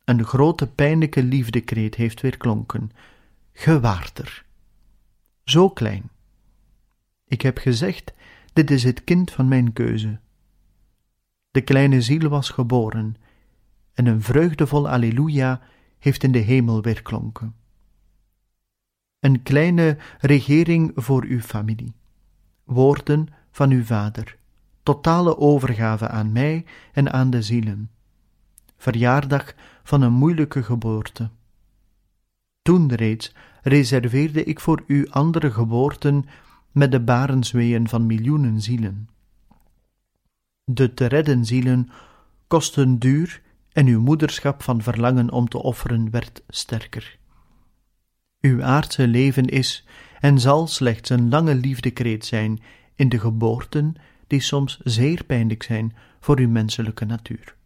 Een 0.09 0.25
grote 0.25 0.66
pijnlijke 0.66 1.23
liefdekreet 1.23 1.94
heeft 1.94 2.21
weer 2.21 2.37
klonken. 2.37 2.90
Ge 3.53 3.81
waart 3.81 4.18
er. 4.18 4.44
Zo 5.44 5.71
klein. 5.71 6.11
Ik 7.25 7.42
heb 7.42 7.59
gezegd, 7.59 8.12
dit 8.53 8.71
is 8.71 8.85
het 8.85 9.05
kind 9.05 9.31
van 9.31 9.49
mijn 9.49 9.73
keuze. 9.73 10.18
De 11.51 11.61
kleine 11.61 12.03
ziel 12.03 12.29
was 12.29 12.51
geboren, 12.51 13.16
en 13.94 14.07
een 14.07 14.23
vreugdevol 14.23 14.88
Alleluia 14.88 15.61
heeft 15.99 16.23
in 16.23 16.33
de 16.33 16.38
hemel 16.38 16.83
weerklonken. 16.83 17.55
Een 19.21 19.42
kleine 19.42 19.97
regering 20.18 20.92
voor 20.94 21.25
uw 21.25 21.40
familie 21.40 21.94
woorden 22.64 23.29
van 23.51 23.71
uw 23.71 23.85
Vader, 23.85 24.37
totale 24.83 25.38
overgave 25.38 26.09
aan 26.09 26.33
mij 26.33 26.64
en 26.92 27.12
aan 27.12 27.31
de 27.31 27.42
zielen. 27.42 27.90
Verjaardag 28.77 29.55
van 29.88 30.03
een 30.03 30.12
moeilijke 30.12 30.62
geboorte. 30.62 31.31
Toen 32.62 32.94
reeds 32.94 33.35
reserveerde 33.62 34.44
ik 34.44 34.61
voor 34.61 34.85
u 34.87 35.09
andere 35.09 35.51
geboorten 35.51 36.24
met 36.72 36.92
de 36.92 37.01
barensweeën 37.01 37.88
van 37.88 38.07
miljoenen 38.07 38.61
zielen. 38.61 39.09
De 40.64 40.94
te 40.94 41.07
redden 41.07 41.44
zielen 41.44 41.88
kosten 42.46 42.98
duur 42.98 43.42
en 43.72 43.87
uw 43.87 44.01
moederschap 44.01 44.62
van 44.62 44.83
verlangen 44.83 45.31
om 45.31 45.48
te 45.48 45.62
offeren 45.62 46.11
werd 46.11 46.42
sterker. 46.48 47.18
Uw 48.40 48.62
aardse 48.62 49.07
leven 49.07 49.46
is 49.46 49.87
en 50.20 50.40
zal 50.40 50.66
slechts 50.66 51.11
een 51.11 51.29
lange 51.29 51.55
liefdekreet 51.55 52.24
zijn 52.24 52.61
in 52.94 53.09
de 53.09 53.18
geboorten 53.18 53.94
die 54.27 54.40
soms 54.40 54.81
zeer 54.85 55.24
pijnlijk 55.24 55.62
zijn 55.62 55.96
voor 56.20 56.38
uw 56.38 56.48
menselijke 56.48 57.05
natuur. 57.05 57.57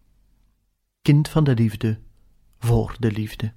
Kind 1.03 1.29
van 1.29 1.45
de 1.45 1.55
liefde, 1.55 1.99
voor 2.63 2.97
de 2.99 3.13
liefde. 3.13 3.53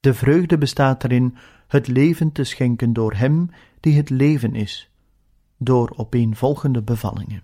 De 0.00 0.14
vreugde 0.14 0.58
bestaat 0.58 1.04
erin 1.04 1.36
het 1.66 1.88
leven 1.88 2.32
te 2.32 2.44
schenken 2.44 2.92
door 2.92 3.14
Hem 3.14 3.50
die 3.80 3.96
het 3.96 4.10
leven 4.10 4.54
is, 4.54 4.90
door 5.56 5.92
opeenvolgende 5.96 6.82
bevallingen. 6.82 7.42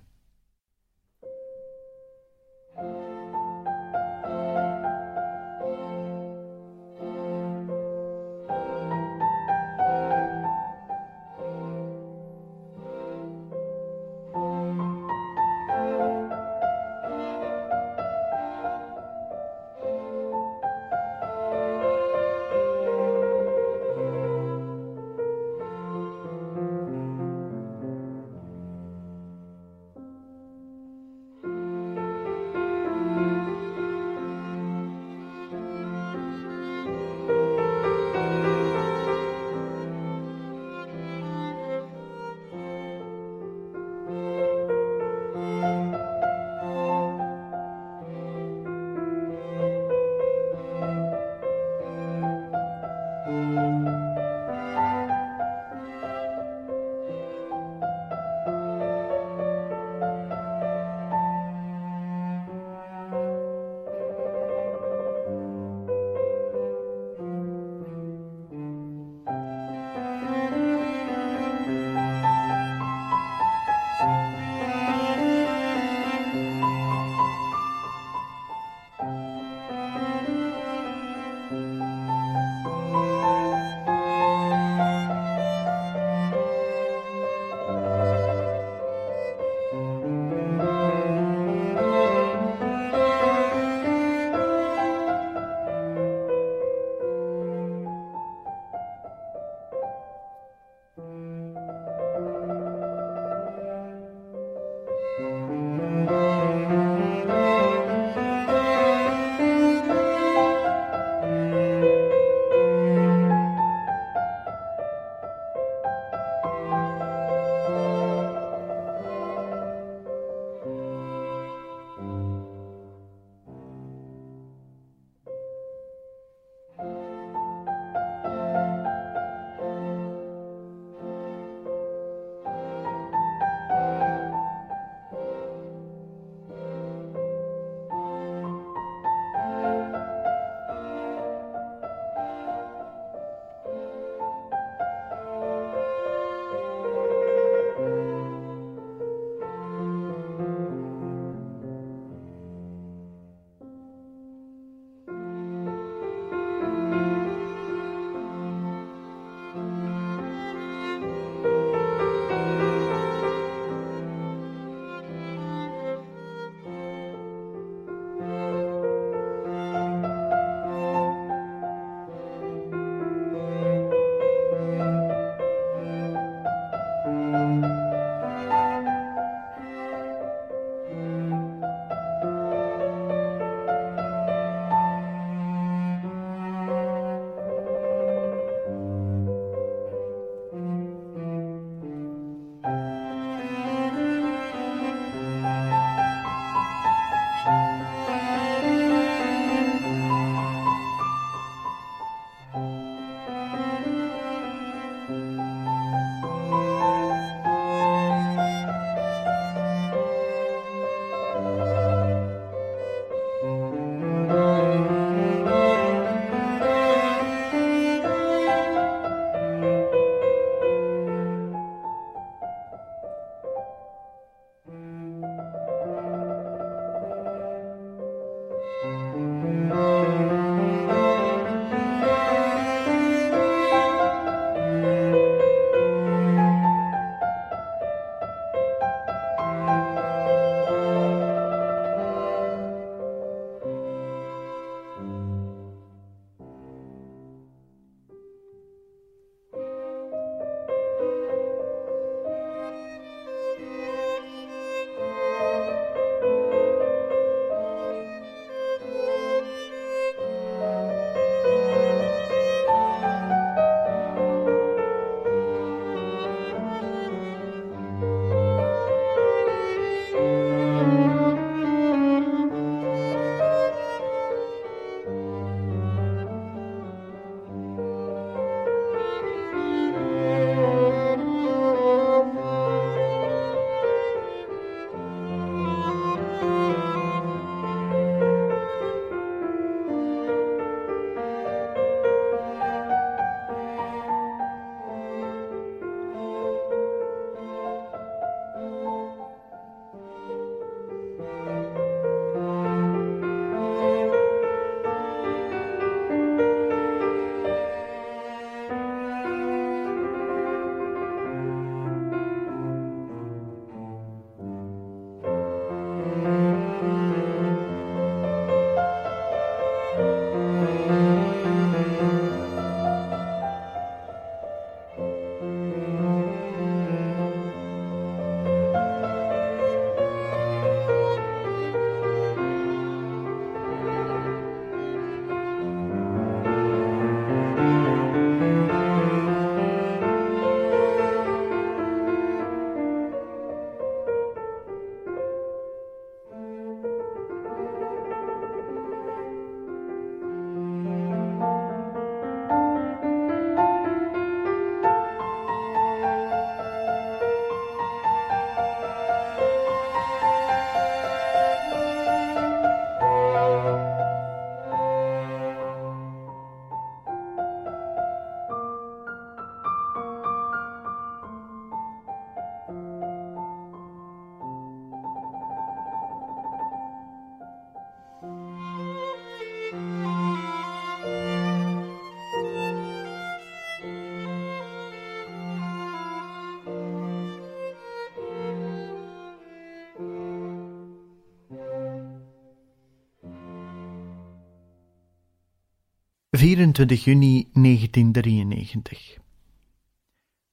24 396.40 397.04
juni 397.04 397.50
1993 397.52 399.18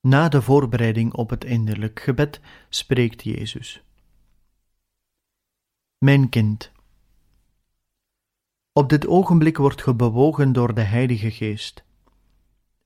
Na 0.02 0.30
de 0.30 0.41
voorbereiding 0.41 1.13
op 1.13 1.30
het 1.30 1.43
innerlijk 1.43 2.00
gebed 2.00 2.39
spreekt 2.69 3.23
Jezus. 3.23 3.84
Mijn 5.97 6.30
kind, 6.30 6.71
op 8.73 8.89
dit 8.89 9.08
ogenblik 9.08 9.58
wordt 9.58 9.82
ge 9.82 9.95
bewogen 9.95 10.54
door 10.54 10.73
de 10.73 10.82
Heilige 10.82 11.32
Geest. 11.32 11.84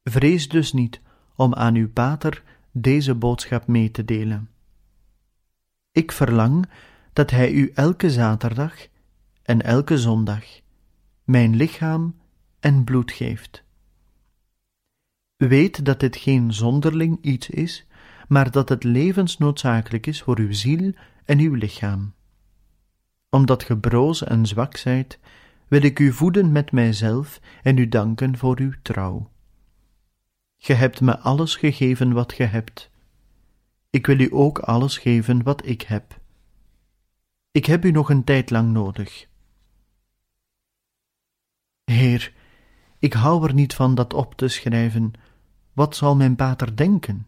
Vrees 0.04 0.50
dus 0.50 0.74
niet 0.74 1.02
om 1.36 1.54
aan 1.54 1.76
uw 1.76 1.90
pater 1.90 2.44
deze 2.72 3.16
boodschap 3.16 3.68
mee 3.68 3.92
te 3.92 4.06
delen. 4.06 4.50
Ik 5.92 6.12
verlang 6.12 6.70
dat 7.14 7.32
hij 7.32 7.52
u 7.52 7.72
elke 7.74 8.10
zaterdag 8.12 8.88
en 9.44 9.62
elke 9.62 9.98
zondag 9.98 10.44
mijn 11.24 11.56
lichaam 11.56 12.20
en 12.62 12.84
bloed 12.84 13.12
geeft. 13.12 13.64
Weet 15.38 15.86
dat 15.86 16.00
dit 16.00 16.16
geen 16.16 16.54
zonderling 16.54 17.18
iets 17.22 17.50
is, 17.50 17.86
maar 18.28 18.52
dat 18.52 18.70
het 18.70 18.84
levensnoodzakelijk 18.84 20.08
is 20.08 20.22
voor 20.22 20.40
uw 20.40 20.54
ziel 20.54 20.94
en 21.26 21.40
uw 21.40 21.54
lichaam. 21.54 22.14
Omdat 23.30 23.64
ge 23.64 23.78
broos 23.78 24.24
en 24.24 24.46
zwak 24.46 24.78
zijt, 24.78 25.20
wil 25.68 25.84
ik 25.84 26.00
u 26.00 26.12
voeden 26.12 26.52
met 26.52 26.72
mijzelf 26.72 27.40
en 27.64 27.78
u 27.78 27.88
danken 27.88 28.38
voor 28.38 28.60
uw 28.60 28.74
trouw. 28.82 29.32
Ge 30.58 30.74
hebt 30.74 31.02
me 31.02 31.20
alles 31.20 31.56
gegeven 31.56 32.14
wat 32.14 32.34
ge 32.34 32.44
hebt. 32.44 32.90
Ik 33.90 34.06
wil 34.06 34.20
u 34.20 34.28
ook 34.32 34.60
alles 34.60 34.98
geven 34.98 35.44
wat 35.44 35.66
ik 35.66 35.82
heb. 35.82 36.20
Ik 37.52 37.66
heb 37.66 37.86
u 37.86 37.92
nog 37.92 38.10
een 38.10 38.24
tijd 38.24 38.50
lang 38.50 38.72
nodig. 38.72 39.28
Heer, 41.84 42.34
ik 43.02 43.14
hou 43.14 43.48
er 43.48 43.54
niet 43.54 43.74
van 43.74 43.96
dat 43.96 44.14
op 44.14 44.36
te 44.36 44.48
schrijven. 44.48 45.14
Wat 45.74 45.96
zal 45.96 46.16
mijn 46.16 46.36
pater 46.36 46.76
denken? 46.76 47.28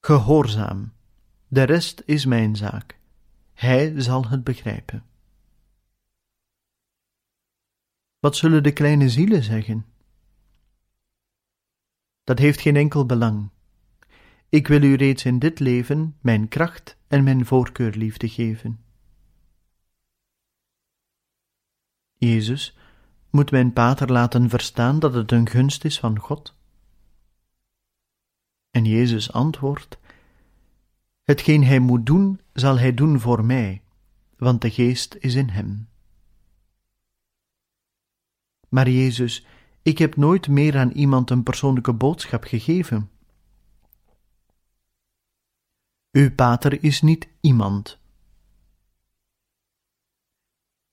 Gehoorzaam, 0.00 0.92
de 1.48 1.62
rest 1.62 2.02
is 2.06 2.24
mijn 2.24 2.56
zaak. 2.56 2.98
Hij 3.52 4.00
zal 4.00 4.28
het 4.28 4.44
begrijpen. 4.44 5.04
Wat 8.18 8.36
zullen 8.36 8.62
de 8.62 8.72
kleine 8.72 9.08
zielen 9.08 9.42
zeggen? 9.42 9.86
Dat 12.24 12.38
heeft 12.38 12.60
geen 12.60 12.76
enkel 12.76 13.06
belang. 13.06 13.50
Ik 14.48 14.66
wil 14.66 14.82
u 14.82 14.94
reeds 14.94 15.24
in 15.24 15.38
dit 15.38 15.60
leven 15.60 16.16
mijn 16.20 16.48
kracht 16.48 16.96
en 17.08 17.24
mijn 17.24 17.46
voorkeurliefde 17.46 18.28
geven. 18.28 18.84
Jezus, 22.26 22.76
moet 23.30 23.50
mijn 23.50 23.72
pater 23.72 24.12
laten 24.12 24.48
verstaan 24.48 24.98
dat 24.98 25.14
het 25.14 25.32
een 25.32 25.48
gunst 25.48 25.84
is 25.84 25.98
van 25.98 26.18
God? 26.18 26.56
En 28.70 28.84
Jezus 28.84 29.32
antwoordt: 29.32 29.98
Hetgeen 31.22 31.64
hij 31.64 31.78
moet 31.78 32.06
doen, 32.06 32.40
zal 32.52 32.78
hij 32.78 32.94
doen 32.94 33.20
voor 33.20 33.44
mij, 33.44 33.82
want 34.36 34.60
de 34.60 34.70
geest 34.70 35.16
is 35.18 35.34
in 35.34 35.48
hem. 35.48 35.88
Maar 38.68 38.88
Jezus, 38.88 39.46
ik 39.82 39.98
heb 39.98 40.16
nooit 40.16 40.48
meer 40.48 40.78
aan 40.78 40.90
iemand 40.90 41.30
een 41.30 41.42
persoonlijke 41.42 41.92
boodschap 41.92 42.44
gegeven. 42.44 43.10
Uw 46.10 46.34
pater 46.34 46.84
is 46.84 47.02
niet 47.02 47.28
iemand. 47.40 48.01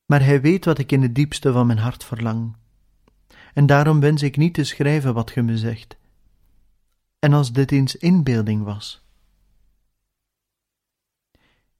Maar 0.09 0.23
hij 0.23 0.41
weet 0.41 0.65
wat 0.65 0.77
ik 0.77 0.91
in 0.91 1.01
het 1.01 1.15
diepste 1.15 1.51
van 1.51 1.67
mijn 1.67 1.77
hart 1.77 2.03
verlang. 2.03 2.55
En 3.53 3.65
daarom 3.65 3.99
wens 3.99 4.21
ik 4.21 4.37
niet 4.37 4.53
te 4.53 4.63
schrijven 4.63 5.13
wat 5.13 5.31
ge 5.31 5.41
me 5.41 5.57
zegt. 5.57 5.97
En 7.19 7.33
als 7.33 7.51
dit 7.51 7.71
eens 7.71 7.95
inbeelding 7.95 8.63
was. 8.63 9.01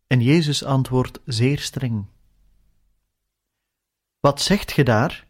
En 0.07 0.21
Jezus 0.21 0.63
antwoordt 0.63 1.19
zeer 1.25 1.59
streng. 1.59 2.05
Wat 4.19 4.41
zegt 4.41 4.71
ge 4.71 4.83
daar? 4.83 5.27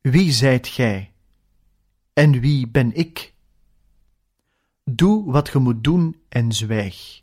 Wie 0.00 0.32
zijt 0.32 0.68
gij? 0.68 1.12
En 2.12 2.40
wie 2.40 2.68
ben 2.68 2.94
ik? 2.94 3.34
Doe 4.84 5.30
wat 5.32 5.48
ge 5.48 5.58
moet 5.58 5.84
doen 5.84 6.20
en 6.28 6.52
zwijg. 6.52 7.22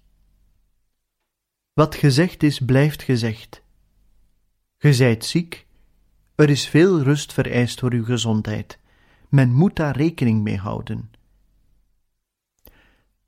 Wat 1.73 1.95
gezegd 1.95 2.43
is, 2.43 2.59
blijft 2.59 3.03
gezegd. 3.03 3.62
Ge 4.83 4.93
zijt 4.93 5.25
ziek, 5.25 5.67
er 6.35 6.49
is 6.49 6.67
veel 6.67 7.01
rust 7.01 7.33
vereist 7.33 7.79
voor 7.79 7.91
uw 7.93 8.03
gezondheid. 8.03 8.79
Men 9.29 9.53
moet 9.53 9.75
daar 9.75 9.97
rekening 9.97 10.41
mee 10.41 10.57
houden. 10.57 11.11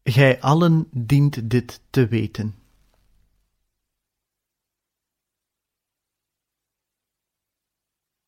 Gij 0.03 0.41
allen 0.41 0.87
dient 0.91 1.49
dit 1.49 1.81
te 1.89 2.07
weten. 2.07 2.55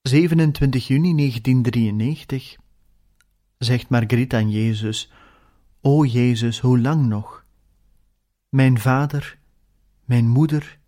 27 0.02 0.88
juni 0.88 1.16
1993 1.16 2.56
zegt 3.58 3.90
Margriet 3.90 4.34
aan 4.34 4.50
Jezus: 4.50 5.12
O 5.82 6.06
Jezus, 6.06 6.60
hoe 6.60 6.80
lang 6.80 7.06
nog? 7.06 7.46
Mijn 8.50 8.80
vader, 8.80 9.40
mijn 10.06 10.28
moeder, 10.28 10.80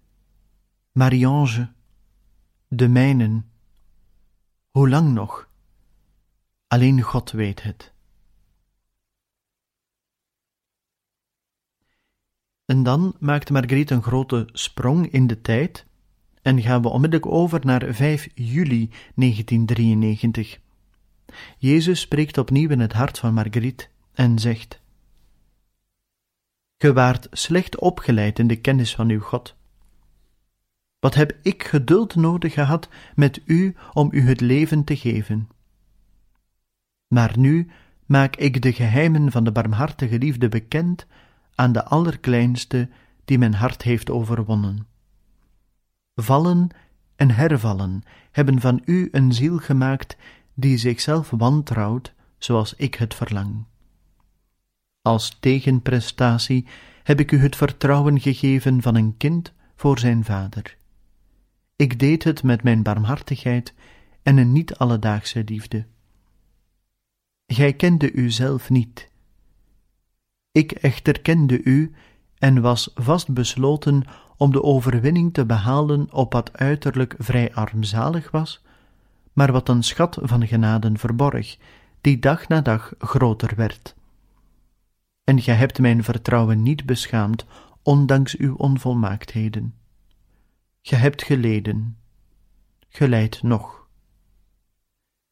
Marie-Ange, 0.92 1.78
de 2.72 2.88
mijnen, 2.88 3.52
hoe 4.70 4.90
lang 4.90 5.14
nog? 5.14 5.50
Alleen 6.68 7.02
God 7.02 7.32
weet 7.32 7.64
het. 7.64 7.94
En 12.66 12.84
dan 12.84 13.16
maakt 13.20 13.50
Margriet 13.50 13.90
een 13.90 14.04
grote 14.04 14.50
sprong 14.52 15.12
in 15.12 15.28
de 15.28 15.42
tijd 15.42 15.86
en 16.42 16.62
gaan 16.62 16.82
we 16.82 16.90
onmiddellijk 16.90 17.32
over 17.32 17.66
naar 17.66 17.94
5 17.94 18.30
juli 18.36 18.90
1993. 19.16 20.60
Jezus 21.58 22.00
spreekt 22.00 22.38
opnieuw 22.38 22.70
in 22.70 22.80
het 22.80 22.94
hart 22.94 23.20
van 23.20 23.34
Marguerite 23.34 23.88
en 24.14 24.40
zegt: 24.40 24.82
Ge 26.78 26.94
waart 26.94 27.28
slecht 27.32 27.80
opgeleid 27.80 28.40
in 28.40 28.48
de 28.48 28.62
kennis 28.62 28.96
van 28.96 29.10
uw 29.10 29.20
God. 29.20 29.58
Wat 31.00 31.16
heb 31.16 31.38
ik 31.42 31.64
geduld 31.64 32.16
nodig 32.16 32.54
gehad 32.54 32.90
met 33.16 33.42
u 33.46 33.76
om 33.94 34.10
u 34.12 34.28
het 34.28 34.42
leven 34.42 34.84
te 34.84 34.96
geven? 34.96 35.50
Maar 37.08 37.38
nu 37.38 37.70
maak 38.06 38.36
ik 38.36 38.62
de 38.62 38.74
geheimen 38.74 39.32
van 39.32 39.44
de 39.44 39.52
barmhartige 39.52 40.18
liefde 40.18 40.50
bekend 40.50 41.06
aan 41.56 41.72
de 41.72 41.84
allerkleinste 41.84 42.90
die 43.26 43.38
mijn 43.38 43.54
hart 43.54 43.82
heeft 43.82 44.10
overwonnen 44.10 44.88
vallen 46.22 46.70
en 47.16 47.32
hervallen, 47.32 48.04
hebben 48.32 48.60
van 48.60 48.82
u 48.86 49.08
een 49.12 49.34
ziel 49.34 49.58
gemaakt 49.58 50.18
die 50.54 50.78
zichzelf 50.78 51.30
wantrouwt, 51.30 52.14
zoals 52.38 52.74
ik 52.74 52.96
het 52.96 53.14
verlang. 53.14 53.66
Als 55.02 55.38
tegenprestatie 55.40 56.68
heb 57.04 57.20
ik 57.20 57.32
u 57.32 57.40
het 57.40 57.56
vertrouwen 57.56 58.20
gegeven 58.20 58.82
van 58.82 58.96
een 58.96 59.18
kind 59.18 59.54
voor 59.76 60.00
zijn 60.00 60.24
vader. 60.24 60.78
Ik 61.80 62.00
deed 62.00 62.24
het 62.24 62.44
met 62.44 62.64
mijn 62.64 62.84
barmhartigheid 62.84 63.74
en 64.24 64.38
een 64.38 64.52
niet 64.52 64.76
alledaagse 64.76 65.44
liefde. 65.46 65.86
Gij 67.46 67.74
kende 67.74 68.12
u 68.12 68.32
zelf 68.32 68.70
niet. 68.70 69.10
Ik 70.52 70.72
echter 70.72 71.22
kende 71.22 71.64
u 71.64 71.94
en 72.38 72.62
was 72.62 72.92
vastbesloten 72.94 74.04
om 74.38 74.52
de 74.52 74.64
overwinning 74.64 75.34
te 75.34 75.46
behalen 75.46 76.14
op 76.14 76.34
wat 76.34 76.58
uiterlijk 76.58 77.16
vrij 77.18 77.54
armzalig 77.54 78.32
was, 78.32 78.64
maar 79.34 79.52
wat 79.52 79.70
een 79.70 79.84
schat 79.84 80.18
van 80.22 80.48
genaden 80.48 80.98
verborg, 80.98 81.58
die 82.02 82.20
dag 82.20 82.48
na 82.48 82.62
dag 82.62 82.94
groter 82.98 83.56
werd. 83.56 83.96
En 85.24 85.42
gij 85.42 85.56
hebt 85.56 85.80
mijn 85.80 86.04
vertrouwen 86.04 86.64
niet 86.64 86.86
beschaamd, 86.86 87.46
ondanks 87.84 88.38
uw 88.38 88.56
onvolmaaktheden. 88.56 89.79
Ge 90.90 90.96
hebt 90.96 91.24
geleden, 91.24 91.98
geleid 92.88 93.44
nog. 93.44 93.88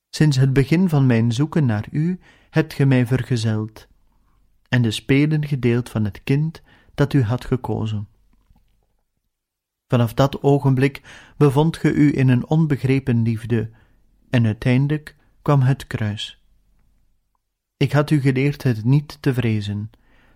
Sinds 0.10 0.38
het 0.38 0.54
begin 0.54 0.90
van 0.90 1.06
mijn 1.06 1.32
zoeken 1.32 1.66
naar 1.66 1.88
u 1.92 2.20
hebt 2.50 2.74
ge 2.74 2.86
mij 2.86 3.06
vergezeld, 3.08 3.88
en 4.70 4.82
de 4.82 4.92
spelen 4.92 5.46
gedeeld 5.46 5.90
van 5.90 6.04
het 6.04 6.24
kind 6.24 6.62
dat 6.96 7.14
u 7.14 7.22
had 7.24 7.46
gekozen. 7.46 8.08
Vanaf 9.88 10.14
dat 10.14 10.44
ogenblik 10.44 11.02
bevond 11.38 11.78
ge 11.78 11.94
u 11.94 12.18
in 12.18 12.28
een 12.28 12.48
onbegrepen 12.48 13.22
liefde, 13.22 13.72
en 14.30 14.46
uiteindelijk 14.46 15.16
kwam 15.42 15.62
het 15.62 15.88
kruis. 15.88 16.42
Ik 17.78 17.92
had 17.92 18.10
u 18.10 18.20
geleerd 18.20 18.64
het 18.64 18.84
niet 18.84 19.22
te 19.22 19.34
vrezen, 19.34 19.90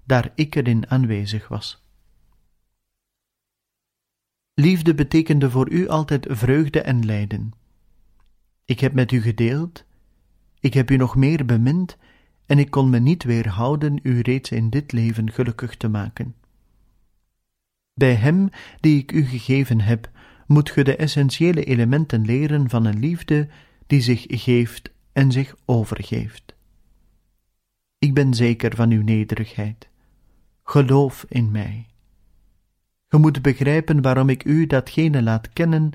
daar 0.03 0.31
ik 0.35 0.55
erin 0.55 0.89
aanwezig 0.89 1.47
was. 1.47 1.80
Liefde 4.53 4.93
betekende 4.93 5.49
voor 5.49 5.71
u 5.71 5.87
altijd 5.87 6.25
vreugde 6.29 6.81
en 6.81 7.05
lijden. 7.05 7.51
Ik 8.65 8.79
heb 8.79 8.93
met 8.93 9.11
u 9.11 9.21
gedeeld, 9.21 9.85
ik 10.59 10.73
heb 10.73 10.91
u 10.91 10.97
nog 10.97 11.15
meer 11.15 11.45
bemind, 11.45 11.97
en 12.45 12.59
ik 12.59 12.71
kon 12.71 12.89
me 12.89 12.99
niet 12.99 13.23
weerhouden 13.23 13.99
u 14.03 14.19
reeds 14.19 14.51
in 14.51 14.69
dit 14.69 14.91
leven 14.91 15.31
gelukkig 15.31 15.77
te 15.77 15.87
maken. 15.87 16.35
Bij 17.93 18.13
Hem 18.13 18.49
die 18.79 19.01
ik 19.01 19.11
u 19.11 19.23
gegeven 19.23 19.81
heb, 19.81 20.09
moet 20.47 20.71
ge 20.71 20.83
de 20.83 20.95
essentiële 20.95 21.63
elementen 21.63 22.25
leren 22.25 22.69
van 22.69 22.85
een 22.85 22.99
liefde 22.99 23.47
die 23.87 24.01
zich 24.01 24.25
geeft 24.27 24.91
en 25.11 25.31
zich 25.31 25.55
overgeeft. 25.65 26.55
Ik 27.97 28.13
ben 28.13 28.33
zeker 28.33 28.75
van 28.75 28.91
uw 28.91 29.03
nederigheid. 29.03 29.89
Geloof 30.63 31.25
in 31.29 31.51
mij. 31.51 31.90
Ge 33.11 33.17
moet 33.17 33.41
begrijpen 33.41 34.01
waarom 34.01 34.29
ik 34.29 34.43
u 34.43 34.67
datgene 34.67 35.21
laat 35.21 35.53
kennen 35.53 35.91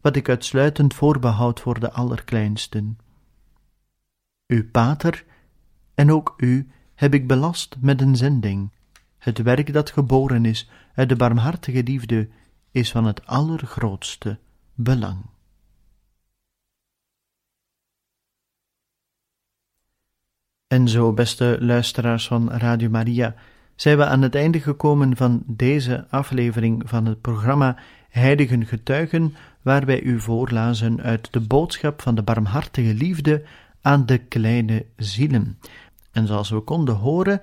wat 0.00 0.16
ik 0.16 0.28
uitsluitend 0.28 0.94
voorbehoud 0.94 1.60
voor 1.60 1.80
de 1.80 1.90
allerkleinsten. 1.90 2.98
Uw 4.46 4.70
pater 4.70 5.24
en 5.94 6.12
ook 6.12 6.34
u 6.36 6.70
heb 6.94 7.14
ik 7.14 7.26
belast 7.26 7.76
met 7.80 8.00
een 8.00 8.16
zending. 8.16 8.70
Het 9.18 9.38
werk 9.42 9.72
dat 9.72 9.90
geboren 9.90 10.44
is 10.44 10.70
uit 10.94 11.08
de 11.08 11.16
barmhartige 11.16 11.82
liefde 11.82 12.28
is 12.70 12.90
van 12.90 13.04
het 13.04 13.26
allergrootste 13.26 14.38
belang. 14.74 15.24
En 20.66 20.88
zo, 20.88 21.12
beste 21.12 21.56
luisteraars 21.60 22.26
van 22.26 22.50
Radio 22.50 22.88
Maria, 22.88 23.34
zijn 23.80 23.96
we 23.96 24.04
aan 24.04 24.22
het 24.22 24.34
einde 24.34 24.60
gekomen 24.60 25.16
van 25.16 25.42
deze 25.46 26.06
aflevering 26.10 26.82
van 26.84 27.06
het 27.06 27.20
programma 27.20 27.76
Heiligen 28.08 28.66
Getuigen, 28.66 29.34
waar 29.62 29.84
wij 29.84 30.00
u 30.02 30.20
voorlazen 30.20 31.02
uit 31.02 31.32
de 31.32 31.40
boodschap 31.40 32.02
van 32.02 32.14
de 32.14 32.22
barmhartige 32.22 32.94
liefde 32.94 33.42
aan 33.80 34.06
de 34.06 34.18
kleine 34.18 34.84
zielen. 34.96 35.58
En 36.12 36.26
zoals 36.26 36.50
we 36.50 36.60
konden 36.60 36.94
horen, 36.94 37.40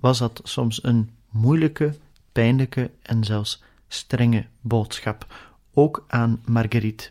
was 0.00 0.18
dat 0.18 0.40
soms 0.44 0.84
een 0.84 1.10
moeilijke, 1.30 1.94
pijnlijke 2.32 2.90
en 3.02 3.24
zelfs 3.24 3.62
strenge 3.88 4.46
boodschap, 4.60 5.26
ook 5.74 6.04
aan 6.08 6.42
Marguerite. 6.44 7.10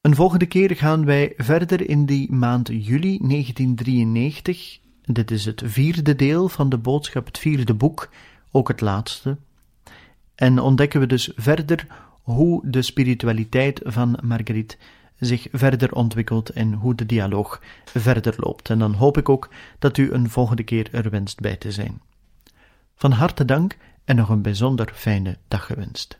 Een 0.00 0.14
volgende 0.14 0.46
keer 0.46 0.76
gaan 0.76 1.04
wij 1.04 1.32
verder 1.36 1.88
in 1.88 2.06
die 2.06 2.32
maand 2.32 2.68
juli 2.68 3.18
1993. 3.18 4.84
Dit 5.06 5.30
is 5.30 5.44
het 5.44 5.62
vierde 5.64 6.16
deel 6.16 6.48
van 6.48 6.68
de 6.68 6.78
boodschap, 6.78 7.26
het 7.26 7.38
vierde 7.38 7.74
boek, 7.74 8.08
ook 8.50 8.68
het 8.68 8.80
laatste. 8.80 9.36
En 10.34 10.58
ontdekken 10.58 11.00
we 11.00 11.06
dus 11.06 11.30
verder 11.36 11.86
hoe 12.22 12.70
de 12.70 12.82
spiritualiteit 12.82 13.80
van 13.84 14.18
Marguerite 14.22 14.76
zich 15.18 15.46
verder 15.52 15.92
ontwikkelt 15.92 16.50
en 16.50 16.72
hoe 16.72 16.94
de 16.94 17.06
dialoog 17.06 17.60
verder 17.84 18.34
loopt. 18.36 18.70
En 18.70 18.78
dan 18.78 18.92
hoop 18.92 19.16
ik 19.16 19.28
ook 19.28 19.48
dat 19.78 19.96
u 19.96 20.12
een 20.12 20.30
volgende 20.30 20.62
keer 20.62 20.88
er 20.92 21.10
wenst 21.10 21.40
bij 21.40 21.56
te 21.56 21.72
zijn. 21.72 22.00
Van 22.94 23.12
harte 23.12 23.44
dank 23.44 23.76
en 24.04 24.16
nog 24.16 24.28
een 24.28 24.42
bijzonder 24.42 24.92
fijne 24.94 25.38
dag 25.48 25.66
gewenst. 25.66 26.18